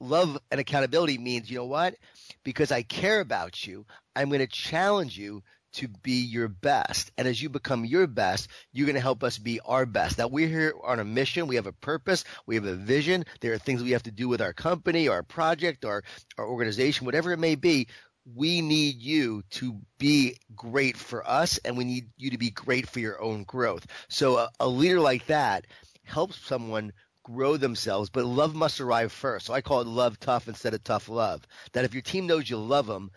love 0.00 0.38
and 0.50 0.60
accountability 0.60 1.18
means, 1.18 1.50
you 1.50 1.58
know 1.58 1.66
what? 1.66 1.96
Because 2.42 2.72
I 2.72 2.82
care 2.82 3.20
about 3.20 3.66
you, 3.66 3.86
I'm 4.16 4.28
going 4.28 4.40
to 4.40 4.46
challenge 4.46 5.16
you 5.18 5.42
to 5.74 5.88
be 5.88 6.22
your 6.22 6.46
best. 6.46 7.10
And 7.18 7.26
as 7.26 7.42
you 7.42 7.48
become 7.48 7.84
your 7.84 8.06
best, 8.06 8.48
you're 8.72 8.86
going 8.86 8.94
to 8.94 9.00
help 9.00 9.24
us 9.24 9.38
be 9.38 9.58
our 9.64 9.86
best. 9.86 10.18
Now, 10.18 10.28
we're 10.28 10.46
here 10.46 10.72
on 10.84 11.00
a 11.00 11.04
mission. 11.04 11.48
We 11.48 11.56
have 11.56 11.66
a 11.66 11.72
purpose. 11.72 12.24
We 12.46 12.54
have 12.54 12.64
a 12.64 12.76
vision. 12.76 13.24
There 13.40 13.52
are 13.52 13.58
things 13.58 13.82
we 13.82 13.90
have 13.90 14.04
to 14.04 14.12
do 14.12 14.28
with 14.28 14.40
our 14.40 14.52
company, 14.52 15.08
our 15.08 15.24
project, 15.24 15.84
our, 15.84 16.04
our 16.38 16.46
organization, 16.46 17.06
whatever 17.06 17.32
it 17.32 17.40
may 17.40 17.56
be. 17.56 17.88
we 18.24 18.62
need 18.62 19.02
you 19.02 19.42
to 19.50 19.80
be 19.98 20.36
great 20.56 20.96
for 20.96 21.28
us 21.28 21.58
and 21.64 21.76
we 21.76 21.84
need 21.84 22.06
you 22.16 22.30
to 22.30 22.38
be 22.38 22.50
great 22.50 22.88
for 22.88 23.00
your 23.00 23.20
own 23.20 23.44
growth. 23.44 23.86
So 24.08 24.38
a, 24.38 24.50
a 24.60 24.68
leader 24.68 25.00
like 25.00 25.26
that 25.26 25.66
helps 26.04 26.38
someone 26.38 26.92
grow 27.24 27.56
themselves, 27.56 28.10
but 28.10 28.24
love 28.24 28.54
must 28.54 28.80
arrive 28.80 29.10
first. 29.10 29.46
So 29.46 29.54
I 29.54 29.60
call 29.60 29.80
it 29.80 29.88
love 29.88 30.20
tough 30.20 30.46
instead 30.46 30.74
of 30.74 30.84
tough 30.84 31.08
love. 31.08 31.46
That 31.72 31.84
if 31.84 31.92
your 31.92 32.02
team 32.02 32.26
knows 32.26 32.48
you 32.48 32.56
love 32.56 32.86
them, 32.86 33.10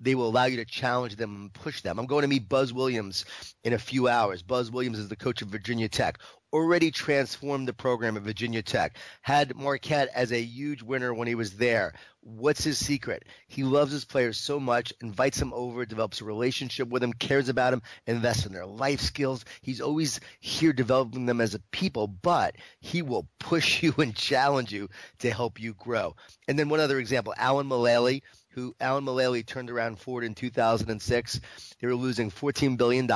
they 0.00 0.14
will 0.14 0.28
allow 0.28 0.44
you 0.44 0.56
to 0.56 0.64
challenge 0.64 1.16
them 1.16 1.34
and 1.34 1.52
push 1.52 1.80
them. 1.80 1.98
I'm 1.98 2.06
going 2.06 2.22
to 2.22 2.28
meet 2.28 2.48
Buzz 2.48 2.72
Williams 2.72 3.24
in 3.64 3.72
a 3.72 3.78
few 3.78 4.06
hours. 4.08 4.42
Buzz 4.42 4.70
Williams 4.70 4.98
is 4.98 5.08
the 5.08 5.16
coach 5.16 5.42
of 5.42 5.48
Virginia 5.48 5.88
Tech. 5.88 6.18
Already 6.54 6.92
transformed 6.92 7.66
the 7.66 7.72
program 7.72 8.16
at 8.16 8.22
Virginia 8.22 8.62
Tech. 8.62 8.96
Had 9.22 9.56
Marquette 9.56 10.08
as 10.14 10.30
a 10.30 10.40
huge 10.40 10.82
winner 10.82 11.12
when 11.12 11.26
he 11.26 11.34
was 11.34 11.56
there. 11.56 11.94
What's 12.20 12.62
his 12.62 12.78
secret? 12.78 13.24
He 13.48 13.64
loves 13.64 13.90
his 13.90 14.04
players 14.04 14.38
so 14.38 14.60
much, 14.60 14.92
invites 15.02 15.40
them 15.40 15.52
over, 15.52 15.84
develops 15.84 16.20
a 16.20 16.24
relationship 16.24 16.88
with 16.88 17.02
them, 17.02 17.12
cares 17.12 17.48
about 17.48 17.72
them, 17.72 17.82
invests 18.06 18.46
in 18.46 18.52
their 18.52 18.66
life 18.66 19.00
skills. 19.00 19.44
He's 19.62 19.80
always 19.80 20.20
here 20.38 20.72
developing 20.72 21.26
them 21.26 21.40
as 21.40 21.54
a 21.54 21.58
people, 21.72 22.06
but 22.06 22.54
he 22.78 23.02
will 23.02 23.26
push 23.40 23.82
you 23.82 23.92
and 23.98 24.14
challenge 24.14 24.72
you 24.72 24.88
to 25.18 25.32
help 25.32 25.60
you 25.60 25.74
grow. 25.74 26.14
And 26.46 26.56
then 26.56 26.68
one 26.68 26.78
other 26.78 27.00
example, 27.00 27.34
Alan 27.36 27.68
Mulally 27.68 28.22
who 28.54 28.74
Alan 28.80 29.04
Mulally 29.04 29.44
turned 29.44 29.68
around 29.68 29.98
Ford 29.98 30.22
in 30.22 30.34
2006. 30.34 31.40
They 31.80 31.86
were 31.86 31.94
losing 31.94 32.30
$14 32.30 32.76
billion, 32.76 33.08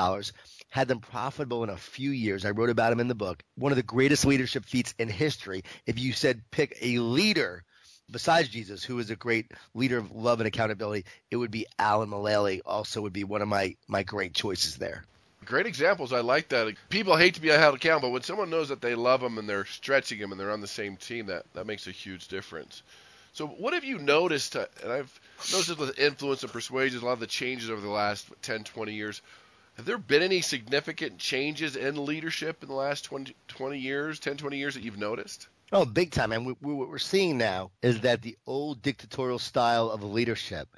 had 0.69 0.89
them 0.89 1.01
profitable 1.01 1.65
in 1.65 1.71
a 1.71 1.77
few 1.77 2.11
years. 2.11 2.45
I 2.45 2.51
wrote 2.51 2.71
about 2.71 2.93
him 2.93 3.01
in 3.01 3.09
the 3.09 3.15
book. 3.15 3.43
One 3.57 3.73
of 3.73 3.77
the 3.77 3.83
greatest 3.83 4.25
leadership 4.25 4.65
feats 4.65 4.95
in 4.99 5.09
history. 5.09 5.65
If 5.87 5.99
you 5.99 6.13
said 6.13 6.43
pick 6.51 6.77
a 6.81 6.99
leader 6.99 7.65
besides 8.11 8.49
Jesus, 8.49 8.83
who 8.83 8.99
is 8.99 9.11
a 9.11 9.17
great 9.17 9.53
leader 9.75 9.99
of 9.99 10.13
love 10.13 10.41
and 10.41 10.47
accountability, 10.47 11.05
it 11.31 11.37
would 11.37 11.51
be 11.51 11.67
Alan 11.79 12.11
Mulally. 12.11 12.61
Also, 12.65 13.03
would 13.03 13.13
be 13.13 13.25
one 13.25 13.43
of 13.43 13.49
my 13.49 13.77
my 13.87 14.03
great 14.03 14.35
choices 14.35 14.77
there. 14.77 15.05
Great 15.45 15.67
examples. 15.67 16.13
I 16.13 16.21
like 16.21 16.49
that. 16.49 16.75
People 16.91 17.17
hate 17.17 17.35
to 17.35 17.41
be 17.41 17.49
held 17.49 17.75
accountable, 17.75 18.09
but 18.09 18.13
when 18.13 18.23
someone 18.23 18.51
knows 18.51 18.69
that 18.69 18.83
they 18.83 18.95
love 18.95 19.21
them 19.21 19.39
and 19.39 19.49
they're 19.49 19.65
stretching 19.65 20.19
them 20.19 20.33
and 20.33 20.41
they're 20.41 20.51
on 20.51 20.61
the 20.61 20.67
same 20.67 20.97
team, 20.97 21.27
that 21.27 21.45
that 21.55 21.67
makes 21.67 21.87
a 21.87 21.91
huge 21.91 22.29
difference. 22.29 22.83
So, 23.33 23.47
what 23.47 23.75
have 23.75 23.85
you 23.85 23.99
noticed? 23.99 24.57
Uh, 24.57 24.67
and 24.83 24.93
I've 24.93 25.21
noticed 25.53 25.79
with 25.79 25.99
influence 25.99 26.43
and 26.43 26.53
persuasion, 26.53 27.01
a 27.01 27.05
lot 27.05 27.13
of 27.13 27.21
the 27.21 27.27
changes 27.27 27.71
over 27.71 27.81
the 27.81 27.89
last 27.89 28.27
10, 28.43 28.65
20 28.65 28.93
years. 28.93 29.23
Have 29.79 29.87
there 29.87 29.97
been 29.97 30.23
any 30.25 30.41
significant 30.41 31.19
changes 31.19 31.77
in 31.77 32.05
leadership 32.05 32.65
in 32.65 32.69
the 32.69 32.75
last 32.75 33.05
20, 33.05 33.33
20 33.47 33.79
years, 33.79 34.19
10, 34.19 34.37
20 34.37 34.59
years 34.59 34.75
that 34.75 34.83
you've 34.83 34.99
noticed? 34.99 35.47
Oh, 35.71 35.85
big 35.85 36.11
time. 36.11 36.33
And 36.33 36.45
we, 36.45 36.57
we, 36.61 36.75
what 36.75 36.89
we're 36.89 36.99
seeing 36.99 37.39
now 37.39 37.71
is 37.81 37.95
mm-hmm. 37.95 38.03
that 38.03 38.23
the 38.23 38.37
old 38.45 38.83
dictatorial 38.83 39.39
style 39.39 39.89
of 39.89 40.03
leadership 40.03 40.69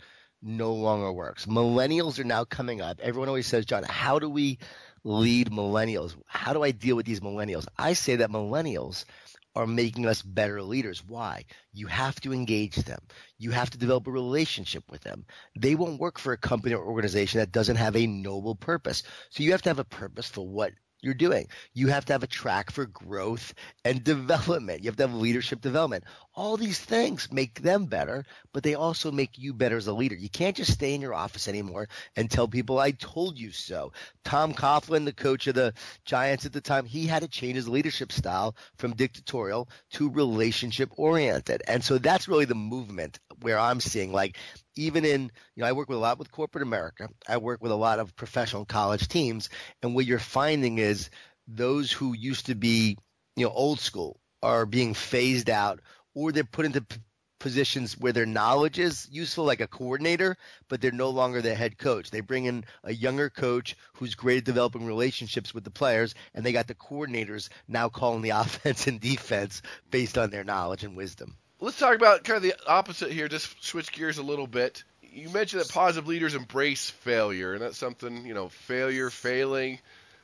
no 0.43 0.75
longer 0.75 1.11
works. 1.11 1.47
Millennials 1.47 2.19
are 2.19 2.25
now 2.25 2.45
coming 2.45 2.83
up. 2.83 3.01
Everyone 3.01 3.29
always 3.29 3.47
says, 3.47 3.65
Jon, 3.65 3.85
how 3.85 4.19
do 4.19 4.29
we 4.29 4.59
lead 5.03 5.51
millennials? 5.51 6.15
How 6.27 6.53
do 6.53 6.63
I 6.63 6.71
deal 6.71 6.97
with 6.97 7.07
these 7.07 7.21
millennials? 7.21 7.67
I 7.79 7.95
say 7.95 8.17
that 8.17 8.31
millennials 8.31 9.07
are 9.55 9.67
making 9.67 10.07
us 10.07 10.23
better 10.23 10.63
leaders. 10.63 11.05
Why? 11.05 11.45
You 11.73 11.87
have 11.89 12.21
to 12.21 12.33
engage 12.33 12.77
them. 12.77 13.01
You 13.39 13.51
have 13.51 13.71
to 13.71 13.79
develop 13.79 14.07
a 14.07 14.11
relationship 14.13 14.85
with 14.91 15.03
them. 15.03 15.25
They 15.59 15.75
won't 15.75 16.01
work 16.01 16.19
for 16.19 16.33
a 16.33 16.39
company 16.39 16.75
or 16.75 16.85
organization 16.85 17.39
that 17.41 17.53
doesn't 17.53 17.77
have 17.77 17.97
a 17.97 18.07
noble 18.07 18.55
purpose. 18.55 19.03
So 19.31 19.43
you 19.43 19.53
have 19.53 19.63
to 19.63 19.71
have 19.71 19.79
a 19.79 19.85
purpose 19.85 20.29
for 20.29 20.47
what 20.47 20.73
you're 21.03 21.15
doing. 21.15 21.49
You 21.73 21.89
have 21.89 22.05
to 22.07 22.13
have 22.13 22.23
a 22.23 22.29
track 22.29 22.71
for 22.71 22.87
growth 22.87 23.55
and 23.85 24.05
development. 24.05 24.83
You 24.83 24.89
have 24.89 24.97
to 24.97 25.07
have 25.07 25.15
leadership 25.15 25.61
development. 25.61 26.05
All 26.35 26.57
these 26.57 26.79
things 26.79 27.33
make 27.33 27.61
them 27.61 27.87
better, 27.87 28.25
but 28.53 28.63
they 28.63 28.75
also 28.75 29.11
make 29.11 29.39
you 29.39 29.53
better 29.53 29.77
as 29.77 29.87
a 29.87 29.93
leader. 29.93 30.15
You 30.15 30.29
can't 30.29 30.57
just 30.57 30.73
stay 30.73 30.95
in 30.95 31.01
your 31.01 31.15
office 31.15 31.49
anymore 31.49 31.89
and 32.17 32.31
tell 32.31 32.49
people, 32.49 32.79
I 32.79 32.93
told 32.93 33.39
you 33.39 33.51
so. 33.51 33.93
Tom 34.25 34.55
Coughlin, 34.55 35.05
the 35.05 35.13
coach 35.13 35.47
of 35.47 35.55
the 35.55 35.75
Giants 36.05 36.47
at 36.47 36.53
the 36.53 36.61
time, 36.61 36.87
he 36.87 37.07
had 37.07 37.23
to 37.23 37.29
change 37.29 37.57
his 37.57 37.69
leadership 37.69 38.13
style 38.13 38.55
from 38.77 38.95
dictatorial 38.95 39.69
to 39.93 40.11
relationship 40.11 40.91
oriented. 40.97 41.63
And 41.67 41.83
so 41.83 41.99
that's 41.99 42.29
really 42.29 42.45
the 42.45 42.55
movement 42.55 43.19
where 43.43 43.59
I'm 43.59 43.81
seeing 43.81 44.13
like 44.13 44.37
even 44.77 45.05
in 45.05 45.23
you 45.55 45.63
know 45.63 45.67
I 45.67 45.73
work 45.73 45.89
with 45.89 45.99
a 45.99 46.01
lot 46.01 46.19
with 46.19 46.33
corporate 46.33 46.63
America. 46.63 47.09
I 47.29 47.37
work 47.37 47.63
with 47.63 47.73
a 47.73 47.77
lot 47.77 47.99
of 47.99 48.17
professional 48.17 48.65
college 48.65 49.09
teams, 49.09 49.51
and 49.83 49.95
what 49.95 50.07
you're 50.07 50.19
finding 50.19 50.79
is 50.79 51.11
those 51.47 51.93
who 51.93 52.15
used 52.15 52.47
to 52.47 52.55
be 52.55 52.97
you 53.37 53.47
know 53.47 53.53
old 53.53 53.81
school 53.81 54.21
are 54.43 54.67
being 54.67 54.95
phased 54.95 55.51
out, 55.51 55.81
or 56.15 56.33
they're 56.33 56.45
put 56.45 56.65
into 56.65 56.81
p- 56.81 56.97
positions 57.39 57.99
where 57.99 58.13
their 58.13 58.27
knowledge 58.27 58.79
is 58.79 59.09
useful, 59.11 59.45
like 59.45 59.61
a 59.61 59.67
coordinator, 59.67 60.37
but 60.69 60.81
they're 60.81 60.93
no 60.93 61.11
longer 61.11 61.43
the 61.43 61.55
head 61.55 61.77
coach. 61.77 62.11
They 62.11 62.21
bring 62.21 62.45
in 62.45 62.65
a 62.85 62.93
younger 62.93 63.31
coach 63.31 63.77
who's 63.95 64.15
great 64.15 64.39
at 64.39 64.45
developing 64.45 64.87
relationships 64.87 65.53
with 65.53 65.65
the 65.65 65.71
players, 65.71 66.15
and 66.35 66.45
they 66.45 66.53
got 66.53 66.69
the 66.69 66.75
coordinators 66.75 67.49
now 67.67 67.89
calling 67.89 68.23
the 68.23 68.31
offense 68.43 68.87
and 68.87 69.01
defense 69.01 69.63
based 69.91 70.17
on 70.17 70.31
their 70.31 70.45
knowledge 70.45 70.85
and 70.85 70.97
wisdom 70.97 71.37
let's 71.61 71.79
talk 71.79 71.95
about 71.95 72.25
kind 72.25 72.37
of 72.37 72.43
the 72.43 72.55
opposite 72.67 73.13
here. 73.13 73.29
Just 73.29 73.63
switch 73.63 73.93
gears 73.93 74.19
a 74.19 74.23
little 74.23 74.47
bit. 74.47 74.85
You 75.03 75.29
mentioned 75.31 75.63
that 75.63 75.69
positive 75.71 76.09
leaders 76.09 76.35
embrace 76.35 76.91
failure, 76.91 77.53
and 77.53 77.63
that's 77.63 77.79
something 77.79 78.25
you 78.25 78.35
know, 78.35 78.49
failure, 78.49 79.11
failing, 79.11 79.81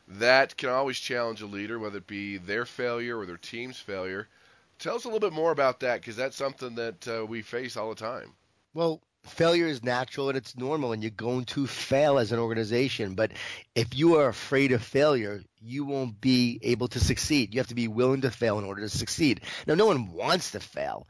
that 0.09 0.57
can 0.57 0.69
always 0.69 0.99
challenge 0.99 1.43
a 1.43 1.47
leader, 1.47 1.79
whether 1.79 1.99
it 1.99 2.07
be 2.07 2.39
their 2.39 2.65
failure 2.65 3.19
or 3.19 3.27
their 3.27 3.37
team's 3.37 3.79
failure. 3.79 4.29
Tell 4.79 4.97
us 4.97 5.05
a 5.05 5.09
little 5.09 5.21
bit 5.21 5.33
more 5.33 5.53
about 5.53 5.81
that, 5.81 6.01
because 6.01 6.17
that's 6.17 6.37
something 6.37 6.75
that 6.77 7.09
uh, 7.09 7.27
we 7.27 7.43
face 7.43 7.77
all 7.77 7.89
the 7.89 7.97
time. 7.97 8.33
Well, 8.75 9.01
failure 9.27 9.67
is 9.67 9.83
natural 9.83 10.29
and 10.29 10.37
it's 10.39 10.57
normal 10.57 10.93
and 10.93 11.03
you're 11.03 11.11
going 11.11 11.45
to 11.45 11.67
fail 11.67 12.19
as 12.19 12.33
an 12.33 12.39
organization 12.39 13.15
but 13.15 13.33
if 13.75 13.97
you 13.97 14.17
are 14.17 14.29
afraid 14.29 14.73
of 14.73 14.83
failure 14.83 15.43
you 15.61 15.85
won't 15.85 16.21
be 16.21 16.59
able 16.63 16.89
to 16.89 17.01
succeed 17.01 17.53
you 17.55 17.61
have 17.61 17.69
to 17.69 17.75
be 17.75 17.89
willing 17.89 18.21
to 18.21 18.31
fail 18.31 18.59
in 18.59 18.65
order 18.65 18.83
to 18.83 18.89
succeed 18.89 19.41
now 19.67 19.75
no 19.75 19.87
one 19.87 20.13
wants 20.13 20.53
to 20.53 20.61
fail 20.61 21.07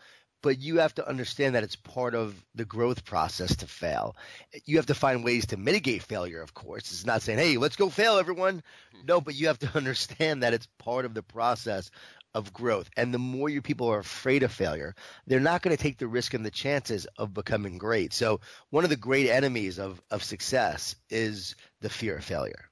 but 0.46 0.60
you 0.60 0.78
have 0.78 0.94
to 0.94 1.08
understand 1.08 1.56
that 1.56 1.64
it's 1.64 1.74
part 1.74 2.14
of 2.14 2.40
the 2.54 2.64
growth 2.64 3.04
process 3.04 3.56
to 3.56 3.66
fail. 3.66 4.16
You 4.64 4.76
have 4.76 4.86
to 4.86 4.94
find 4.94 5.24
ways 5.24 5.46
to 5.46 5.56
mitigate 5.56 6.04
failure, 6.04 6.40
of 6.40 6.54
course. 6.54 6.92
It's 6.92 7.04
not 7.04 7.22
saying, 7.22 7.40
hey, 7.40 7.56
let's 7.56 7.74
go 7.74 7.88
fail, 7.90 8.16
everyone. 8.16 8.62
Hmm. 8.92 9.06
No, 9.06 9.20
but 9.20 9.34
you 9.34 9.48
have 9.48 9.58
to 9.60 9.70
understand 9.76 10.44
that 10.44 10.54
it's 10.54 10.68
part 10.78 11.04
of 11.04 11.14
the 11.14 11.22
process 11.24 11.90
of 12.36 12.52
growth. 12.52 12.90
And 12.98 13.14
the 13.14 13.18
more 13.18 13.48
your 13.48 13.62
people 13.62 13.88
are 13.88 13.98
afraid 13.98 14.42
of 14.42 14.52
failure, 14.52 14.94
they're 15.26 15.40
not 15.40 15.62
going 15.62 15.74
to 15.74 15.82
take 15.82 15.96
the 15.96 16.06
risk 16.06 16.34
and 16.34 16.44
the 16.44 16.50
chances 16.50 17.06
of 17.16 17.32
becoming 17.32 17.78
great. 17.78 18.12
So, 18.12 18.40
one 18.68 18.84
of 18.84 18.90
the 18.90 18.96
great 18.96 19.30
enemies 19.30 19.78
of, 19.78 20.02
of 20.10 20.22
success 20.22 20.94
is 21.08 21.56
the 21.80 21.88
fear 21.88 22.18
of 22.18 22.24
failure. 22.24 22.68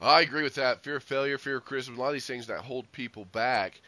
I 0.00 0.20
agree 0.20 0.44
with 0.44 0.54
that. 0.54 0.84
Fear 0.84 0.96
of 0.96 1.02
failure, 1.02 1.36
fear 1.36 1.56
of 1.56 1.64
criticism, 1.64 1.98
a 1.98 2.00
lot 2.00 2.08
of 2.08 2.12
these 2.12 2.26
things 2.26 2.46
that 2.46 2.60
hold 2.60 2.90
people 2.92 3.24
back. 3.24 3.80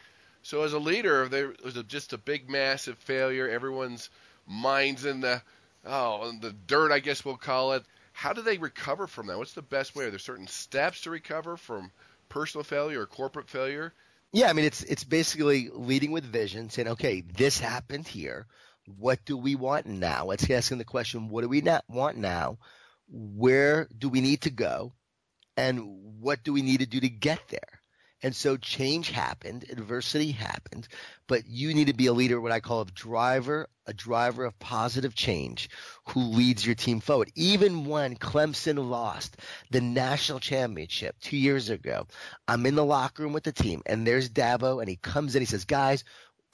So 0.43 0.63
as 0.63 0.73
a 0.73 0.79
leader, 0.79 1.29
there 1.29 1.53
was 1.63 1.77
a, 1.77 1.83
just 1.83 2.11
a 2.11 2.17
big, 2.17 2.49
massive 2.49 2.97
failure. 2.97 3.47
Everyone's 3.47 4.09
minds 4.45 5.05
in 5.05 5.21
the 5.21 5.41
oh, 5.85 6.27
in 6.29 6.41
the 6.41 6.51
dirt, 6.67 6.91
I 6.91 6.99
guess 6.99 7.23
we'll 7.23 7.37
call 7.37 7.71
it. 7.71 7.85
How 8.11 8.33
do 8.33 8.41
they 8.41 8.57
recover 8.57 9.07
from 9.07 9.27
that? 9.27 9.37
What's 9.37 9.53
the 9.53 9.61
best 9.61 9.95
way? 9.95 10.05
Are 10.05 10.09
there 10.09 10.19
certain 10.19 10.47
steps 10.47 11.01
to 11.01 11.09
recover 11.09 11.55
from 11.55 11.89
personal 12.27 12.65
failure 12.65 13.01
or 13.01 13.05
corporate 13.05 13.47
failure? 13.47 13.93
Yeah, 14.31 14.49
I 14.49 14.53
mean 14.53 14.65
it's 14.65 14.83
it's 14.83 15.03
basically 15.03 15.69
leading 15.73 16.11
with 16.11 16.23
vision, 16.23 16.69
saying, 16.69 16.89
okay, 16.89 17.21
this 17.21 17.59
happened 17.59 18.07
here. 18.07 18.45
What 18.85 19.23
do 19.25 19.37
we 19.37 19.55
want 19.55 19.85
now? 19.85 20.25
Let's 20.25 20.49
asking 20.49 20.77
the 20.79 20.85
question, 20.85 21.29
what 21.29 21.41
do 21.41 21.49
we 21.49 21.61
not 21.61 21.83
want 21.87 22.17
now? 22.17 22.57
Where 23.07 23.87
do 23.97 24.09
we 24.09 24.21
need 24.21 24.41
to 24.41 24.49
go? 24.49 24.93
And 25.57 25.81
what 26.21 26.43
do 26.43 26.53
we 26.53 26.61
need 26.61 26.79
to 26.79 26.85
do 26.85 26.99
to 26.99 27.09
get 27.09 27.39
there? 27.49 27.78
And 28.21 28.35
so 28.35 28.57
change 28.57 29.11
happened, 29.11 29.65
adversity 29.71 30.31
happened, 30.31 30.87
but 31.27 31.47
you 31.47 31.73
need 31.73 31.87
to 31.87 31.93
be 31.93 32.07
a 32.07 32.13
leader, 32.13 32.41
what 32.41 32.51
I 32.51 32.59
call 32.59 32.81
a 32.81 32.85
driver, 32.85 33.69
a 33.85 33.93
driver 33.93 34.43
of 34.43 34.59
positive 34.59 35.15
change 35.15 35.69
who 36.09 36.19
leads 36.19 36.65
your 36.65 36.75
team 36.75 36.99
forward. 36.99 37.31
Even 37.35 37.85
when 37.85 38.17
Clemson 38.17 38.89
lost 38.89 39.37
the 39.71 39.79
national 39.79 40.39
championship 40.39 41.15
two 41.21 41.37
years 41.37 41.69
ago, 41.69 42.07
I'm 42.47 42.65
in 42.65 42.75
the 42.75 42.85
locker 42.85 43.23
room 43.23 43.33
with 43.33 43.45
the 43.45 43.53
team 43.53 43.83
and 43.85 44.05
there's 44.05 44.29
Dabo 44.29 44.81
and 44.81 44.89
he 44.89 44.97
comes 44.97 45.35
in, 45.35 45.41
he 45.41 45.45
says, 45.45 45.63
guys, 45.65 46.03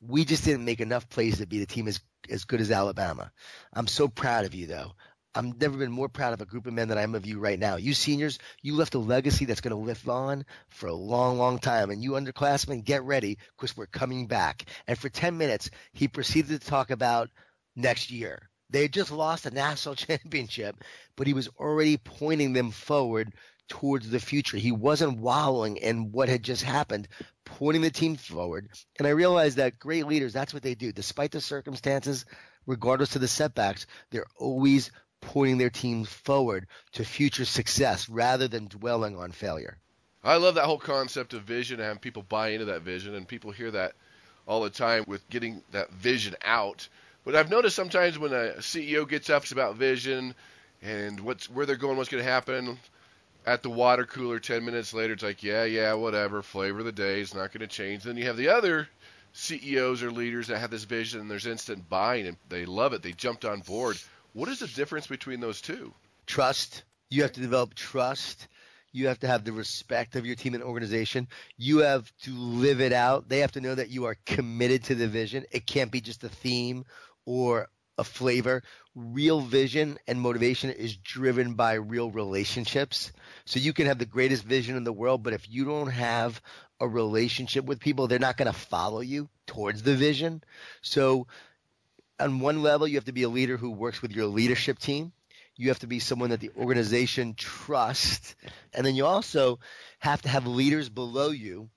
we 0.02 0.24
just 0.24 0.46
didn't 0.46 0.66
make 0.66 0.82
enough 0.82 1.10
plays 1.10 1.40
to 1.40 1.48
be 1.48 1.60
the 1.60 1.66
team 1.66 1.88
as, 1.88 2.00
as 2.30 2.46
good 2.46 2.62
as 2.62 2.70
Alabama. 2.70 3.32
I'm 3.74 3.88
so 3.88 4.08
proud 4.08 4.46
of 4.46 4.54
you 4.54 4.68
though. 4.68 4.92
I've 5.36 5.60
never 5.60 5.78
been 5.78 5.92
more 5.92 6.08
proud 6.08 6.34
of 6.34 6.40
a 6.40 6.46
group 6.46 6.66
of 6.66 6.74
men 6.74 6.88
than 6.88 6.98
I 6.98 7.02
am 7.04 7.14
of 7.14 7.26
you 7.26 7.40
right 7.40 7.60
now. 7.60 7.76
You 7.76 7.94
seniors, 7.94 8.40
you 8.62 8.74
left 8.74 8.96
a 8.96 9.00
legacy 9.00 9.44
that's 9.44 9.60
going 9.60 9.76
to 9.76 9.86
live 9.86 10.08
on 10.08 10.46
for 10.70 10.88
a 10.88 10.94
long, 10.94 11.38
long 11.38 11.60
time. 11.60 11.90
And 11.90 12.02
you 12.02 12.12
underclassmen, 12.12 12.86
get 12.86 13.04
ready 13.04 13.38
because 13.56 13.76
we're 13.76 13.88
coming 13.88 14.28
back. 14.28 14.64
And 14.88 14.98
for 14.98 15.10
10 15.10 15.38
minutes, 15.38 15.70
he 15.92 16.08
proceeded 16.08 16.62
to 16.62 16.68
talk 16.68 16.90
about 16.90 17.30
next 17.76 18.12
year. 18.12 18.50
They 18.70 18.84
had 18.84 18.94
just 18.94 19.12
lost 19.12 19.46
a 19.46 19.52
national 19.54 19.96
championship, 19.96 20.82
but 21.18 21.28
he 21.28 21.34
was 21.34 21.50
already 21.60 21.98
pointing 21.98 22.54
them 22.54 22.72
forward 22.72 23.34
towards 23.68 24.10
the 24.10 24.20
future. 24.20 24.58
He 24.58 24.72
wasn't 24.72 25.20
wallowing 25.20 25.78
in 25.78 26.12
what 26.12 26.30
had 26.30 26.44
just 26.44 26.64
happened, 26.64 27.08
pointing 27.46 27.82
the 27.82 27.90
team 27.90 28.16
forward. 28.16 28.70
And 29.00 29.08
I 29.08 29.12
realized 29.12 29.58
that 29.58 29.80
great 29.80 30.08
leaders, 30.08 30.34
that's 30.34 30.54
what 30.54 30.64
they 30.64 30.76
do. 30.76 30.92
Despite 30.92 31.32
the 31.32 31.42
circumstances, 31.42 32.26
regardless 32.66 33.16
of 33.16 33.22
the 33.22 33.28
setbacks, 33.28 33.88
they're 34.12 34.28
always 34.38 34.92
pointing 35.26 35.58
their 35.58 35.70
team 35.70 36.06
forward 36.06 36.68
to 36.94 37.04
future 37.04 37.46
success 37.46 38.08
rather 38.08 38.48
than 38.48 38.68
dwelling 38.68 39.18
on 39.18 39.32
failure. 39.32 39.78
I 40.24 40.38
love 40.38 40.56
that 40.56 40.66
whole 40.66 40.80
concept 40.80 41.34
of 41.34 41.44
vision 41.44 41.80
and 41.80 42.02
people 42.02 42.24
buy 42.24 42.50
into 42.50 42.66
that 42.66 42.82
vision, 42.82 43.14
and 43.16 43.28
people 43.28 43.52
hear 43.52 43.72
that 43.72 43.94
all 44.48 44.64
the 44.64 44.70
time 44.70 45.06
with 45.08 45.28
getting 45.30 45.62
that 45.72 45.92
vision 45.92 46.36
out. 46.44 46.88
But 47.24 47.36
I've 47.36 47.50
noticed 47.50 47.76
sometimes 47.76 48.18
when 48.18 48.34
a 48.34 48.54
CEO 48.60 49.08
gets 49.08 49.30
up 49.30 49.44
it's 49.44 49.52
about 49.52 49.76
vision 49.76 50.36
and 50.82 51.20
what's 51.20 51.50
where 51.50 51.66
they're 51.66 51.76
going, 51.76 51.98
what's 51.98 52.10
going 52.10 52.24
to 52.24 52.30
happen 52.30 52.78
at 53.46 53.62
the 53.62 53.70
water 53.70 54.06
cooler 54.06 54.40
10 54.40 54.66
minutes 54.66 54.94
later, 54.94 55.14
it's 55.14 55.24
like, 55.24 55.44
yeah, 55.44 55.64
yeah, 55.66 55.94
whatever, 55.94 56.42
flavor 56.42 56.80
of 56.80 56.86
the 56.86 56.92
day 56.92 57.22
is 57.22 57.34
not 57.34 57.52
going 57.52 57.62
to 57.62 57.68
change. 57.68 58.04
Then 58.04 58.18
you 58.18 58.26
have 58.26 58.38
the 58.38 58.50
other 58.50 58.88
CEOs 59.34 60.02
or 60.02 60.12
leaders 60.12 60.48
that 60.48 60.60
have 60.60 60.72
this 60.72 60.86
vision 60.86 61.22
and 61.22 61.30
there's 61.30 61.46
instant 61.46 61.88
buying 61.90 62.28
and 62.28 62.38
they 62.50 62.66
love 62.66 62.94
it. 62.94 63.04
They 63.04 63.12
jumped 63.12 63.46
on 63.46 63.60
board. 63.62 63.98
What 64.36 64.50
is 64.50 64.60
the 64.60 64.68
difference 64.68 65.08
between 65.08 65.40
those 65.40 65.62
two? 65.62 65.94
Trust. 66.26 66.84
You 67.10 67.22
have 67.22 67.32
to 67.32 67.40
develop 67.40 67.74
trust. 67.74 68.50
You 68.92 69.08
have 69.08 69.20
to 69.22 69.28
have 69.28 69.46
the 69.46 69.54
respect 69.54 70.18
of 70.18 70.26
your 70.26 70.36
team 70.36 70.54
and 70.54 70.62
organization. 70.62 71.30
You 71.56 71.78
have 71.78 72.12
to 72.24 72.32
live 72.32 72.82
it 72.82 72.92
out. 72.92 73.30
They 73.30 73.40
have 73.40 73.54
to 73.54 73.62
know 73.62 73.74
that 73.74 73.92
you 73.92 74.04
are 74.04 74.18
committed 74.26 74.84
to 74.86 74.96
the 74.96 75.08
vision. 75.08 75.46
It 75.52 75.66
can't 75.66 75.90
be 75.90 76.02
just 76.02 76.26
a 76.26 76.28
theme 76.28 76.84
or 77.24 77.70
a 77.98 78.04
flavor. 78.04 78.62
Real 78.94 79.40
vision 79.40 80.00
and 80.06 80.20
motivation 80.20 80.70
is 80.70 80.98
driven 80.98 81.54
by 81.54 81.76
real 81.76 82.12
relationships. 82.12 83.14
So 83.46 83.62
you 83.62 83.72
can 83.72 83.86
have 83.86 84.00
the 84.00 84.06
greatest 84.06 84.44
vision 84.44 84.76
in 84.76 84.84
the 84.84 84.92
world, 84.92 85.24
but 85.24 85.32
if 85.32 85.50
you 85.50 85.64
don't 85.64 85.92
have 85.92 86.42
a 86.82 86.88
relationship 86.90 87.64
with 87.64 87.80
people, 87.80 88.08
they're 88.10 88.20
not 88.20 88.36
going 88.36 88.52
to 88.52 88.60
follow 88.60 89.00
you 89.00 89.30
towards 89.48 89.82
the 89.84 89.96
vision. 89.96 90.44
So 90.82 91.28
on 92.20 92.40
one 92.40 92.62
level, 92.62 92.88
you 92.88 92.96
have 92.96 93.06
to 93.06 93.12
be 93.12 93.24
a 93.24 93.30
leader 93.30 93.58
who 93.58 93.72
works 93.72 94.02
with 94.02 94.12
your 94.12 94.26
leadership 94.26 94.80
team. 94.80 95.12
You 95.58 95.70
have 95.70 95.80
to 95.80 95.88
be 95.88 96.00
someone 96.00 96.32
that 96.32 96.40
the 96.40 96.52
organization 96.58 97.34
trusts. 97.36 98.36
And 98.74 98.86
then 98.86 98.96
you 98.96 99.06
also 99.06 99.60
have 100.00 100.22
to 100.24 100.30
have 100.30 100.48
leaders 100.48 100.90
below 100.90 101.30
you 101.30 101.70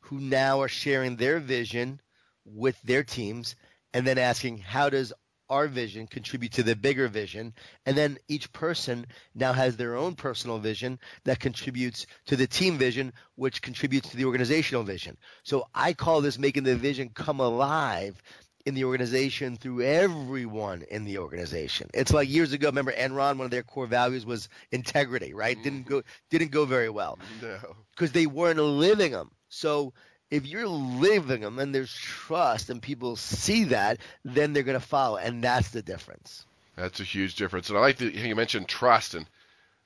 who 0.00 0.18
now 0.18 0.62
are 0.62 0.68
sharing 0.68 1.16
their 1.16 1.38
vision 1.38 2.00
with 2.44 2.80
their 2.82 3.04
teams 3.04 3.54
and 3.94 4.06
then 4.06 4.18
asking, 4.18 4.58
how 4.58 4.90
does 4.90 5.12
our 5.50 5.66
vision 5.66 6.06
contribute 6.06 6.52
to 6.52 6.62
the 6.62 6.76
bigger 6.76 7.08
vision. 7.08 7.52
And 7.84 7.96
then 7.96 8.18
each 8.28 8.50
person 8.52 9.04
now 9.34 9.52
has 9.52 9.76
their 9.76 9.96
own 9.96 10.14
personal 10.14 10.58
vision 10.58 11.00
that 11.24 11.40
contributes 11.40 12.06
to 12.26 12.36
the 12.36 12.46
team 12.46 12.78
vision, 12.78 13.12
which 13.34 13.60
contributes 13.60 14.10
to 14.10 14.16
the 14.16 14.24
organizational 14.24 14.84
vision. 14.84 15.18
So 15.42 15.66
I 15.74 15.92
call 15.92 16.20
this 16.20 16.38
making 16.38 16.62
the 16.62 16.76
vision 16.76 17.10
come 17.10 17.40
alive 17.40 18.22
in 18.66 18.74
the 18.74 18.84
organization 18.84 19.56
through 19.56 19.82
everyone 19.82 20.82
in 20.90 21.04
the 21.04 21.18
organization. 21.18 21.88
It's 21.94 22.12
like 22.12 22.28
years 22.28 22.52
ago, 22.52 22.68
remember 22.68 22.92
Enron, 22.92 23.36
one 23.36 23.46
of 23.46 23.50
their 23.50 23.62
core 23.62 23.86
values 23.86 24.26
was 24.26 24.48
integrity, 24.70 25.34
right? 25.34 25.56
Mm-hmm. 25.56 25.64
Didn't 25.64 25.86
go 25.86 26.02
didn't 26.30 26.50
go 26.50 26.64
very 26.64 26.90
well. 26.90 27.18
No. 27.42 27.58
Because 27.94 28.12
they 28.12 28.26
weren't 28.26 28.58
living 28.58 29.12
them. 29.12 29.30
So 29.48 29.92
if 30.30 30.46
you're 30.46 30.68
living 30.68 31.40
them 31.40 31.58
and 31.58 31.74
there's 31.74 31.92
trust 31.92 32.70
and 32.70 32.80
people 32.80 33.16
see 33.16 33.64
that, 33.64 33.98
then 34.24 34.52
they're 34.52 34.62
going 34.62 34.78
to 34.78 34.86
follow, 34.86 35.16
and 35.16 35.42
that's 35.42 35.70
the 35.70 35.82
difference. 35.82 36.46
That's 36.76 37.00
a 37.00 37.04
huge 37.04 37.34
difference. 37.34 37.68
And 37.68 37.76
I 37.76 37.80
like 37.80 37.96
that 37.98 38.14
you 38.14 38.36
mentioned 38.36 38.68
trust, 38.68 39.14
and 39.14 39.26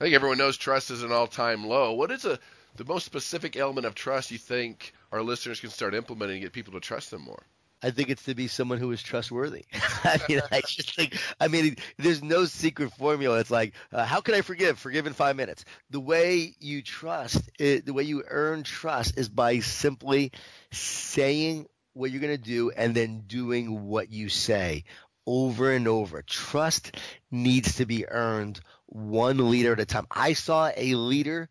I 0.01 0.05
think 0.05 0.15
everyone 0.15 0.39
knows 0.39 0.57
trust 0.57 0.91
is 0.91 1.03
an 1.03 1.13
all-time 1.13 1.67
low. 1.67 1.93
What 1.95 2.11
is 2.11 2.25
a 2.25 2.39
the 2.77 2.85
most 2.85 3.07
specific 3.07 3.57
element 3.57 3.87
of 3.87 3.95
trust 3.95 4.33
you 4.33 4.39
think 4.39 4.93
our 5.13 5.23
listeners 5.23 5.61
can 5.61 5.71
start 5.71 5.95
implementing 5.95 6.37
to 6.37 6.41
get 6.41 6.53
people 6.53 6.73
to 6.75 6.81
trust 6.81 7.11
them 7.11 7.23
more? 7.23 7.43
I 7.85 7.91
think 7.91 8.09
it's 8.09 8.25
to 8.25 8.35
be 8.35 8.49
someone 8.49 8.79
who 8.79 8.91
is 8.93 9.03
trustworthy. 9.03 9.67
I 10.05 10.19
mean, 10.27 10.41
I 10.51 10.63
just 10.63 10.97
think, 10.97 11.19
I 11.39 11.49
mean, 11.49 11.77
there's 11.99 12.23
no 12.23 12.47
secret 12.47 12.93
formula. 12.95 13.39
It's 13.41 13.51
like, 13.51 13.75
uh, 13.93 14.07
how 14.07 14.23
can 14.23 14.35
I 14.35 14.41
forgive? 14.41 14.79
Forgive 14.79 15.07
in 15.07 15.13
five 15.13 15.37
minutes. 15.37 15.67
The 15.91 16.01
way 16.01 16.55
you 16.59 16.83
trust, 16.83 17.51
it, 17.59 17.85
the 17.85 17.93
way 17.93 18.05
you 18.05 18.25
earn 18.27 18.63
trust 18.63 19.19
is 19.19 19.29
by 19.29 19.59
simply 19.59 20.33
saying 20.73 21.67
what 21.93 22.11
you're 22.11 22.23
going 22.23 22.37
to 22.37 22.43
do 22.43 22.71
and 22.71 22.95
then 22.95 23.25
doing 23.27 23.85
what 23.85 24.11
you 24.11 24.31
say 24.31 24.85
over 25.27 25.71
and 25.71 25.87
over. 25.87 26.23
Trust 26.23 26.97
needs 27.31 27.77
to 27.77 27.87
be 27.87 28.09
earned 28.09 28.61
one 28.87 29.51
leader 29.51 29.73
at 29.75 29.81
a 29.81 29.85
time. 29.85 30.07
I 30.11 30.33
saw 30.33 30.71
a 30.75 30.95
leader 30.95 31.51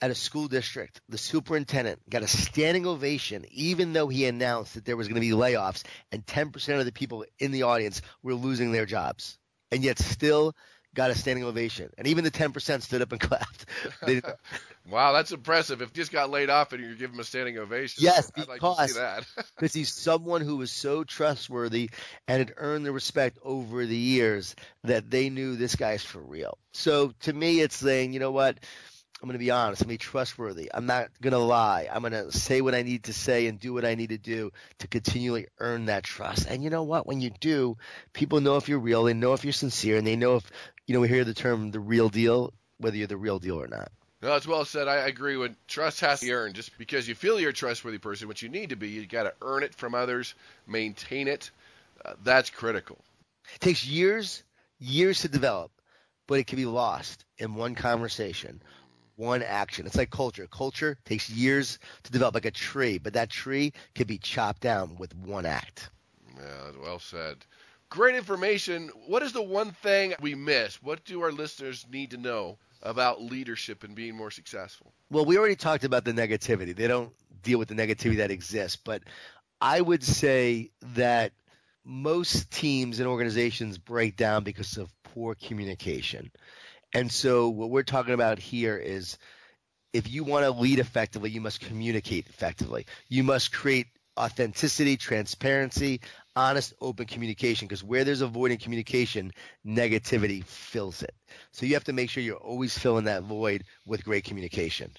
at 0.00 0.10
a 0.10 0.14
school 0.14 0.48
district, 0.48 1.00
the 1.08 1.18
superintendent 1.18 2.08
got 2.08 2.22
a 2.22 2.28
standing 2.28 2.86
ovation, 2.86 3.46
even 3.50 3.92
though 3.92 4.08
he 4.08 4.26
announced 4.26 4.74
that 4.74 4.84
there 4.84 4.96
was 4.96 5.08
going 5.08 5.20
to 5.20 5.20
be 5.20 5.30
layoffs 5.30 5.84
and 6.12 6.24
10% 6.26 6.78
of 6.78 6.84
the 6.84 6.92
people 6.92 7.24
in 7.38 7.50
the 7.52 7.62
audience 7.62 8.02
were 8.22 8.34
losing 8.34 8.72
their 8.72 8.86
jobs, 8.86 9.38
and 9.70 9.82
yet 9.82 9.98
still 9.98 10.54
got 10.96 11.10
a 11.10 11.14
standing 11.14 11.44
ovation. 11.44 11.90
And 11.96 12.08
even 12.08 12.24
the 12.24 12.30
10% 12.30 12.82
stood 12.82 13.02
up 13.02 13.12
and 13.12 13.20
clapped. 13.20 13.66
wow, 14.90 15.12
that's 15.12 15.30
impressive. 15.30 15.82
If 15.82 15.92
just 15.92 16.10
got 16.10 16.30
laid 16.30 16.50
off 16.50 16.72
and 16.72 16.82
you 16.82 16.96
give 16.96 17.12
him 17.12 17.20
a 17.20 17.24
standing 17.24 17.58
ovation, 17.58 18.02
yes, 18.02 18.30
because 18.30 18.98
because 19.56 19.72
he's 19.74 19.92
someone 19.92 20.40
who 20.40 20.56
was 20.56 20.72
so 20.72 21.04
trustworthy 21.04 21.90
and 22.26 22.38
had 22.38 22.54
earned 22.56 22.84
the 22.84 22.92
respect 22.92 23.38
over 23.42 23.86
the 23.86 23.96
years 23.96 24.56
that 24.84 25.10
they 25.10 25.30
knew 25.30 25.54
this 25.54 25.76
guy's 25.76 26.02
for 26.02 26.20
real. 26.20 26.58
So 26.72 27.12
to 27.20 27.32
me, 27.32 27.60
it's 27.60 27.76
saying, 27.76 28.12
you 28.12 28.18
know 28.18 28.32
what? 28.32 28.58
I'm 29.22 29.28
going 29.28 29.38
to 29.38 29.44
be 29.44 29.50
honest. 29.50 29.80
I'm 29.80 29.88
going 29.88 29.96
to 29.96 30.04
be 30.04 30.10
trustworthy. 30.10 30.70
I'm 30.72 30.84
not 30.84 31.08
going 31.22 31.32
to 31.32 31.38
lie. 31.38 31.88
I'm 31.90 32.02
going 32.02 32.12
to 32.12 32.30
say 32.30 32.60
what 32.60 32.74
I 32.74 32.82
need 32.82 33.04
to 33.04 33.14
say 33.14 33.46
and 33.46 33.58
do 33.58 33.72
what 33.72 33.86
I 33.86 33.94
need 33.94 34.10
to 34.10 34.18
do 34.18 34.52
to 34.80 34.88
continually 34.88 35.46
earn 35.58 35.86
that 35.86 36.04
trust. 36.04 36.46
And 36.46 36.62
you 36.62 36.68
know 36.68 36.82
what? 36.82 37.06
When 37.06 37.22
you 37.22 37.30
do, 37.30 37.78
people 38.12 38.40
know 38.40 38.56
if 38.56 38.68
you're 38.68 38.78
real. 38.78 39.04
They 39.04 39.14
know 39.14 39.32
if 39.32 39.42
you're 39.42 39.54
sincere, 39.54 39.96
and 39.96 40.06
they 40.06 40.16
know 40.16 40.36
if 40.36 40.50
you 40.86 40.94
know 40.94 41.00
we 41.00 41.08
hear 41.08 41.24
the 41.24 41.32
term 41.32 41.70
the 41.70 41.80
real 41.80 42.10
deal, 42.10 42.52
whether 42.76 42.96
you're 42.96 43.06
the 43.06 43.16
real 43.16 43.38
deal 43.38 43.60
or 43.60 43.66
not. 43.66 43.90
No, 44.20 44.28
that's 44.28 44.46
well 44.46 44.66
said. 44.66 44.86
I 44.86 44.96
agree. 45.08 45.38
When 45.38 45.56
trust 45.66 46.00
has 46.00 46.20
to 46.20 46.26
be 46.26 46.32
earned, 46.32 46.54
just 46.54 46.76
because 46.76 47.08
you 47.08 47.14
feel 47.14 47.40
you're 47.40 47.50
a 47.50 47.54
trustworthy 47.54 47.98
person, 47.98 48.28
what 48.28 48.42
you 48.42 48.50
need 48.50 48.70
to 48.70 48.76
be, 48.76 48.88
you 48.88 49.06
got 49.06 49.22
to 49.22 49.32
earn 49.40 49.62
it 49.62 49.74
from 49.74 49.94
others, 49.94 50.34
maintain 50.66 51.26
it. 51.26 51.50
Uh, 52.04 52.14
that's 52.22 52.50
critical. 52.50 52.98
It 53.54 53.60
takes 53.60 53.86
years, 53.86 54.42
years 54.78 55.20
to 55.20 55.28
develop, 55.28 55.70
but 56.26 56.38
it 56.38 56.46
can 56.46 56.56
be 56.56 56.66
lost 56.66 57.24
in 57.38 57.54
one 57.54 57.74
conversation 57.74 58.60
one 59.16 59.42
action. 59.42 59.86
It's 59.86 59.96
like 59.96 60.10
culture. 60.10 60.46
Culture 60.46 60.96
takes 61.04 61.28
years 61.28 61.78
to 62.04 62.12
develop, 62.12 62.34
like 62.34 62.44
a 62.44 62.50
tree, 62.50 62.98
but 62.98 63.14
that 63.14 63.30
tree 63.30 63.72
can 63.94 64.06
be 64.06 64.18
chopped 64.18 64.62
down 64.62 64.96
with 64.96 65.14
one 65.16 65.46
act. 65.46 65.90
Yeah, 66.36 66.70
well 66.82 66.98
said. 66.98 67.38
Great 67.88 68.14
information. 68.14 68.90
What 69.06 69.22
is 69.22 69.32
the 69.32 69.42
one 69.42 69.70
thing 69.70 70.14
we 70.20 70.34
miss? 70.34 70.82
What 70.82 71.04
do 71.04 71.22
our 71.22 71.32
listeners 71.32 71.86
need 71.90 72.10
to 72.10 72.16
know 72.16 72.58
about 72.82 73.22
leadership 73.22 73.84
and 73.84 73.94
being 73.94 74.16
more 74.16 74.30
successful? 74.30 74.92
Well, 75.10 75.24
we 75.24 75.38
already 75.38 75.56
talked 75.56 75.84
about 75.84 76.04
the 76.04 76.12
negativity. 76.12 76.74
They 76.74 76.88
don't 76.88 77.12
deal 77.42 77.58
with 77.58 77.68
the 77.68 77.74
negativity 77.74 78.16
that 78.16 78.30
exists, 78.30 78.76
but 78.76 79.02
I 79.60 79.80
would 79.80 80.04
say 80.04 80.70
that 80.94 81.32
most 81.84 82.50
teams 82.50 82.98
and 82.98 83.08
organizations 83.08 83.78
break 83.78 84.16
down 84.16 84.42
because 84.42 84.76
of 84.76 84.92
poor 85.04 85.34
communication. 85.34 86.30
And 86.92 87.10
so 87.10 87.48
what 87.48 87.70
we're 87.70 87.82
talking 87.82 88.14
about 88.14 88.38
here 88.38 88.76
is 88.76 89.18
if 89.92 90.10
you 90.10 90.24
want 90.24 90.44
to 90.44 90.50
lead 90.50 90.78
effectively, 90.78 91.30
you 91.30 91.40
must 91.40 91.60
communicate 91.60 92.26
effectively. 92.28 92.86
You 93.08 93.22
must 93.22 93.52
create 93.52 93.86
authenticity, 94.18 94.96
transparency, 94.96 96.00
honest, 96.34 96.74
open 96.80 97.06
communication 97.06 97.66
because 97.66 97.84
where 97.84 98.04
there's 98.04 98.20
avoiding 98.20 98.58
communication, 98.58 99.32
negativity 99.66 100.44
fills 100.44 101.02
it. 101.02 101.14
So 101.52 101.66
you 101.66 101.74
have 101.74 101.84
to 101.84 101.92
make 101.92 102.10
sure 102.10 102.22
you're 102.22 102.36
always 102.36 102.76
filling 102.76 103.04
that 103.04 103.22
void 103.22 103.64
with 103.84 104.04
great 104.04 104.24
communication. 104.24 104.90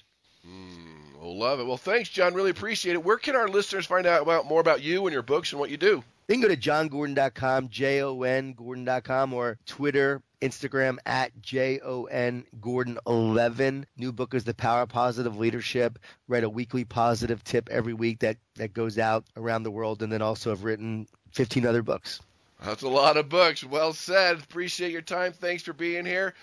Mm, 0.46 1.20
well, 1.20 1.36
love 1.36 1.60
it. 1.60 1.66
Well, 1.66 1.76
thanks, 1.76 2.08
Jon. 2.08 2.34
Really 2.34 2.50
appreciate 2.50 2.94
it. 2.94 3.04
Where 3.04 3.18
can 3.18 3.36
our 3.36 3.48
listeners 3.48 3.86
find 3.86 4.06
out 4.06 4.22
about 4.22 4.46
more 4.46 4.60
about 4.60 4.82
you 4.82 5.06
and 5.06 5.12
your 5.12 5.22
books 5.22 5.52
and 5.52 5.60
what 5.60 5.70
you 5.70 5.76
do? 5.76 6.02
They 6.26 6.34
can 6.34 6.42
go 6.42 6.48
to 6.48 6.56
jongordon.com, 6.56 7.70
J 7.70 8.02
O 8.02 8.22
N 8.22 8.52
Gordon.com, 8.52 9.32
or 9.32 9.58
Twitter, 9.66 10.22
Instagram 10.40 10.98
at 11.06 11.40
J 11.40 11.80
O 11.84 12.04
N 12.04 12.44
Gordon 12.60 12.98
11. 13.06 13.86
New 13.96 14.12
book 14.12 14.34
is 14.34 14.44
The 14.44 14.54
Power 14.54 14.82
of 14.82 14.88
Positive 14.88 15.36
Leadership. 15.36 15.98
Write 16.28 16.44
a 16.44 16.50
weekly 16.50 16.84
positive 16.84 17.42
tip 17.44 17.68
every 17.70 17.94
week 17.94 18.20
that, 18.20 18.36
that 18.56 18.72
goes 18.72 18.98
out 18.98 19.24
around 19.36 19.62
the 19.62 19.70
world, 19.70 20.02
and 20.02 20.12
then 20.12 20.22
also 20.22 20.50
have 20.50 20.64
written 20.64 21.06
15 21.32 21.66
other 21.66 21.82
books. 21.82 22.20
That's 22.64 22.82
a 22.82 22.88
lot 22.88 23.16
of 23.16 23.28
books. 23.28 23.64
Well 23.64 23.92
said. 23.92 24.38
Appreciate 24.38 24.92
your 24.92 25.02
time. 25.02 25.32
Thanks 25.32 25.62
for 25.62 25.72
being 25.72 26.04
here. 26.04 26.34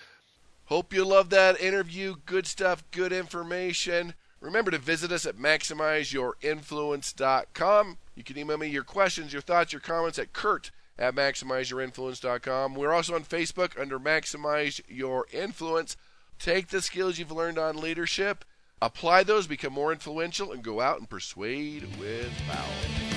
Hope 0.66 0.92
you 0.92 1.04
love 1.04 1.30
that 1.30 1.60
interview. 1.60 2.16
Good 2.26 2.46
stuff, 2.46 2.84
good 2.90 3.12
information. 3.12 4.14
Remember 4.40 4.72
to 4.72 4.78
visit 4.78 5.12
us 5.12 5.24
at 5.24 5.36
maximizeyourinfluence.com. 5.36 7.98
You 8.14 8.24
can 8.24 8.38
email 8.38 8.58
me 8.58 8.68
your 8.68 8.84
questions, 8.84 9.32
your 9.32 9.42
thoughts, 9.42 9.72
your 9.72 9.80
comments 9.80 10.18
at 10.18 10.32
kurt 10.32 10.72
at 10.98 11.14
maximizeyourinfluence.com. 11.14 12.74
We're 12.74 12.92
also 12.92 13.14
on 13.14 13.24
Facebook 13.24 13.78
under 13.80 13.98
Maximize 13.98 14.80
Your 14.88 15.26
Influence. 15.32 15.96
Take 16.38 16.68
the 16.68 16.82
skills 16.82 17.18
you've 17.18 17.32
learned 17.32 17.58
on 17.58 17.76
leadership, 17.76 18.44
apply 18.80 19.22
those, 19.22 19.46
become 19.46 19.72
more 19.72 19.92
influential, 19.92 20.52
and 20.52 20.62
go 20.62 20.80
out 20.80 20.98
and 20.98 21.08
persuade 21.08 21.84
with 21.98 22.32
power. 22.46 23.15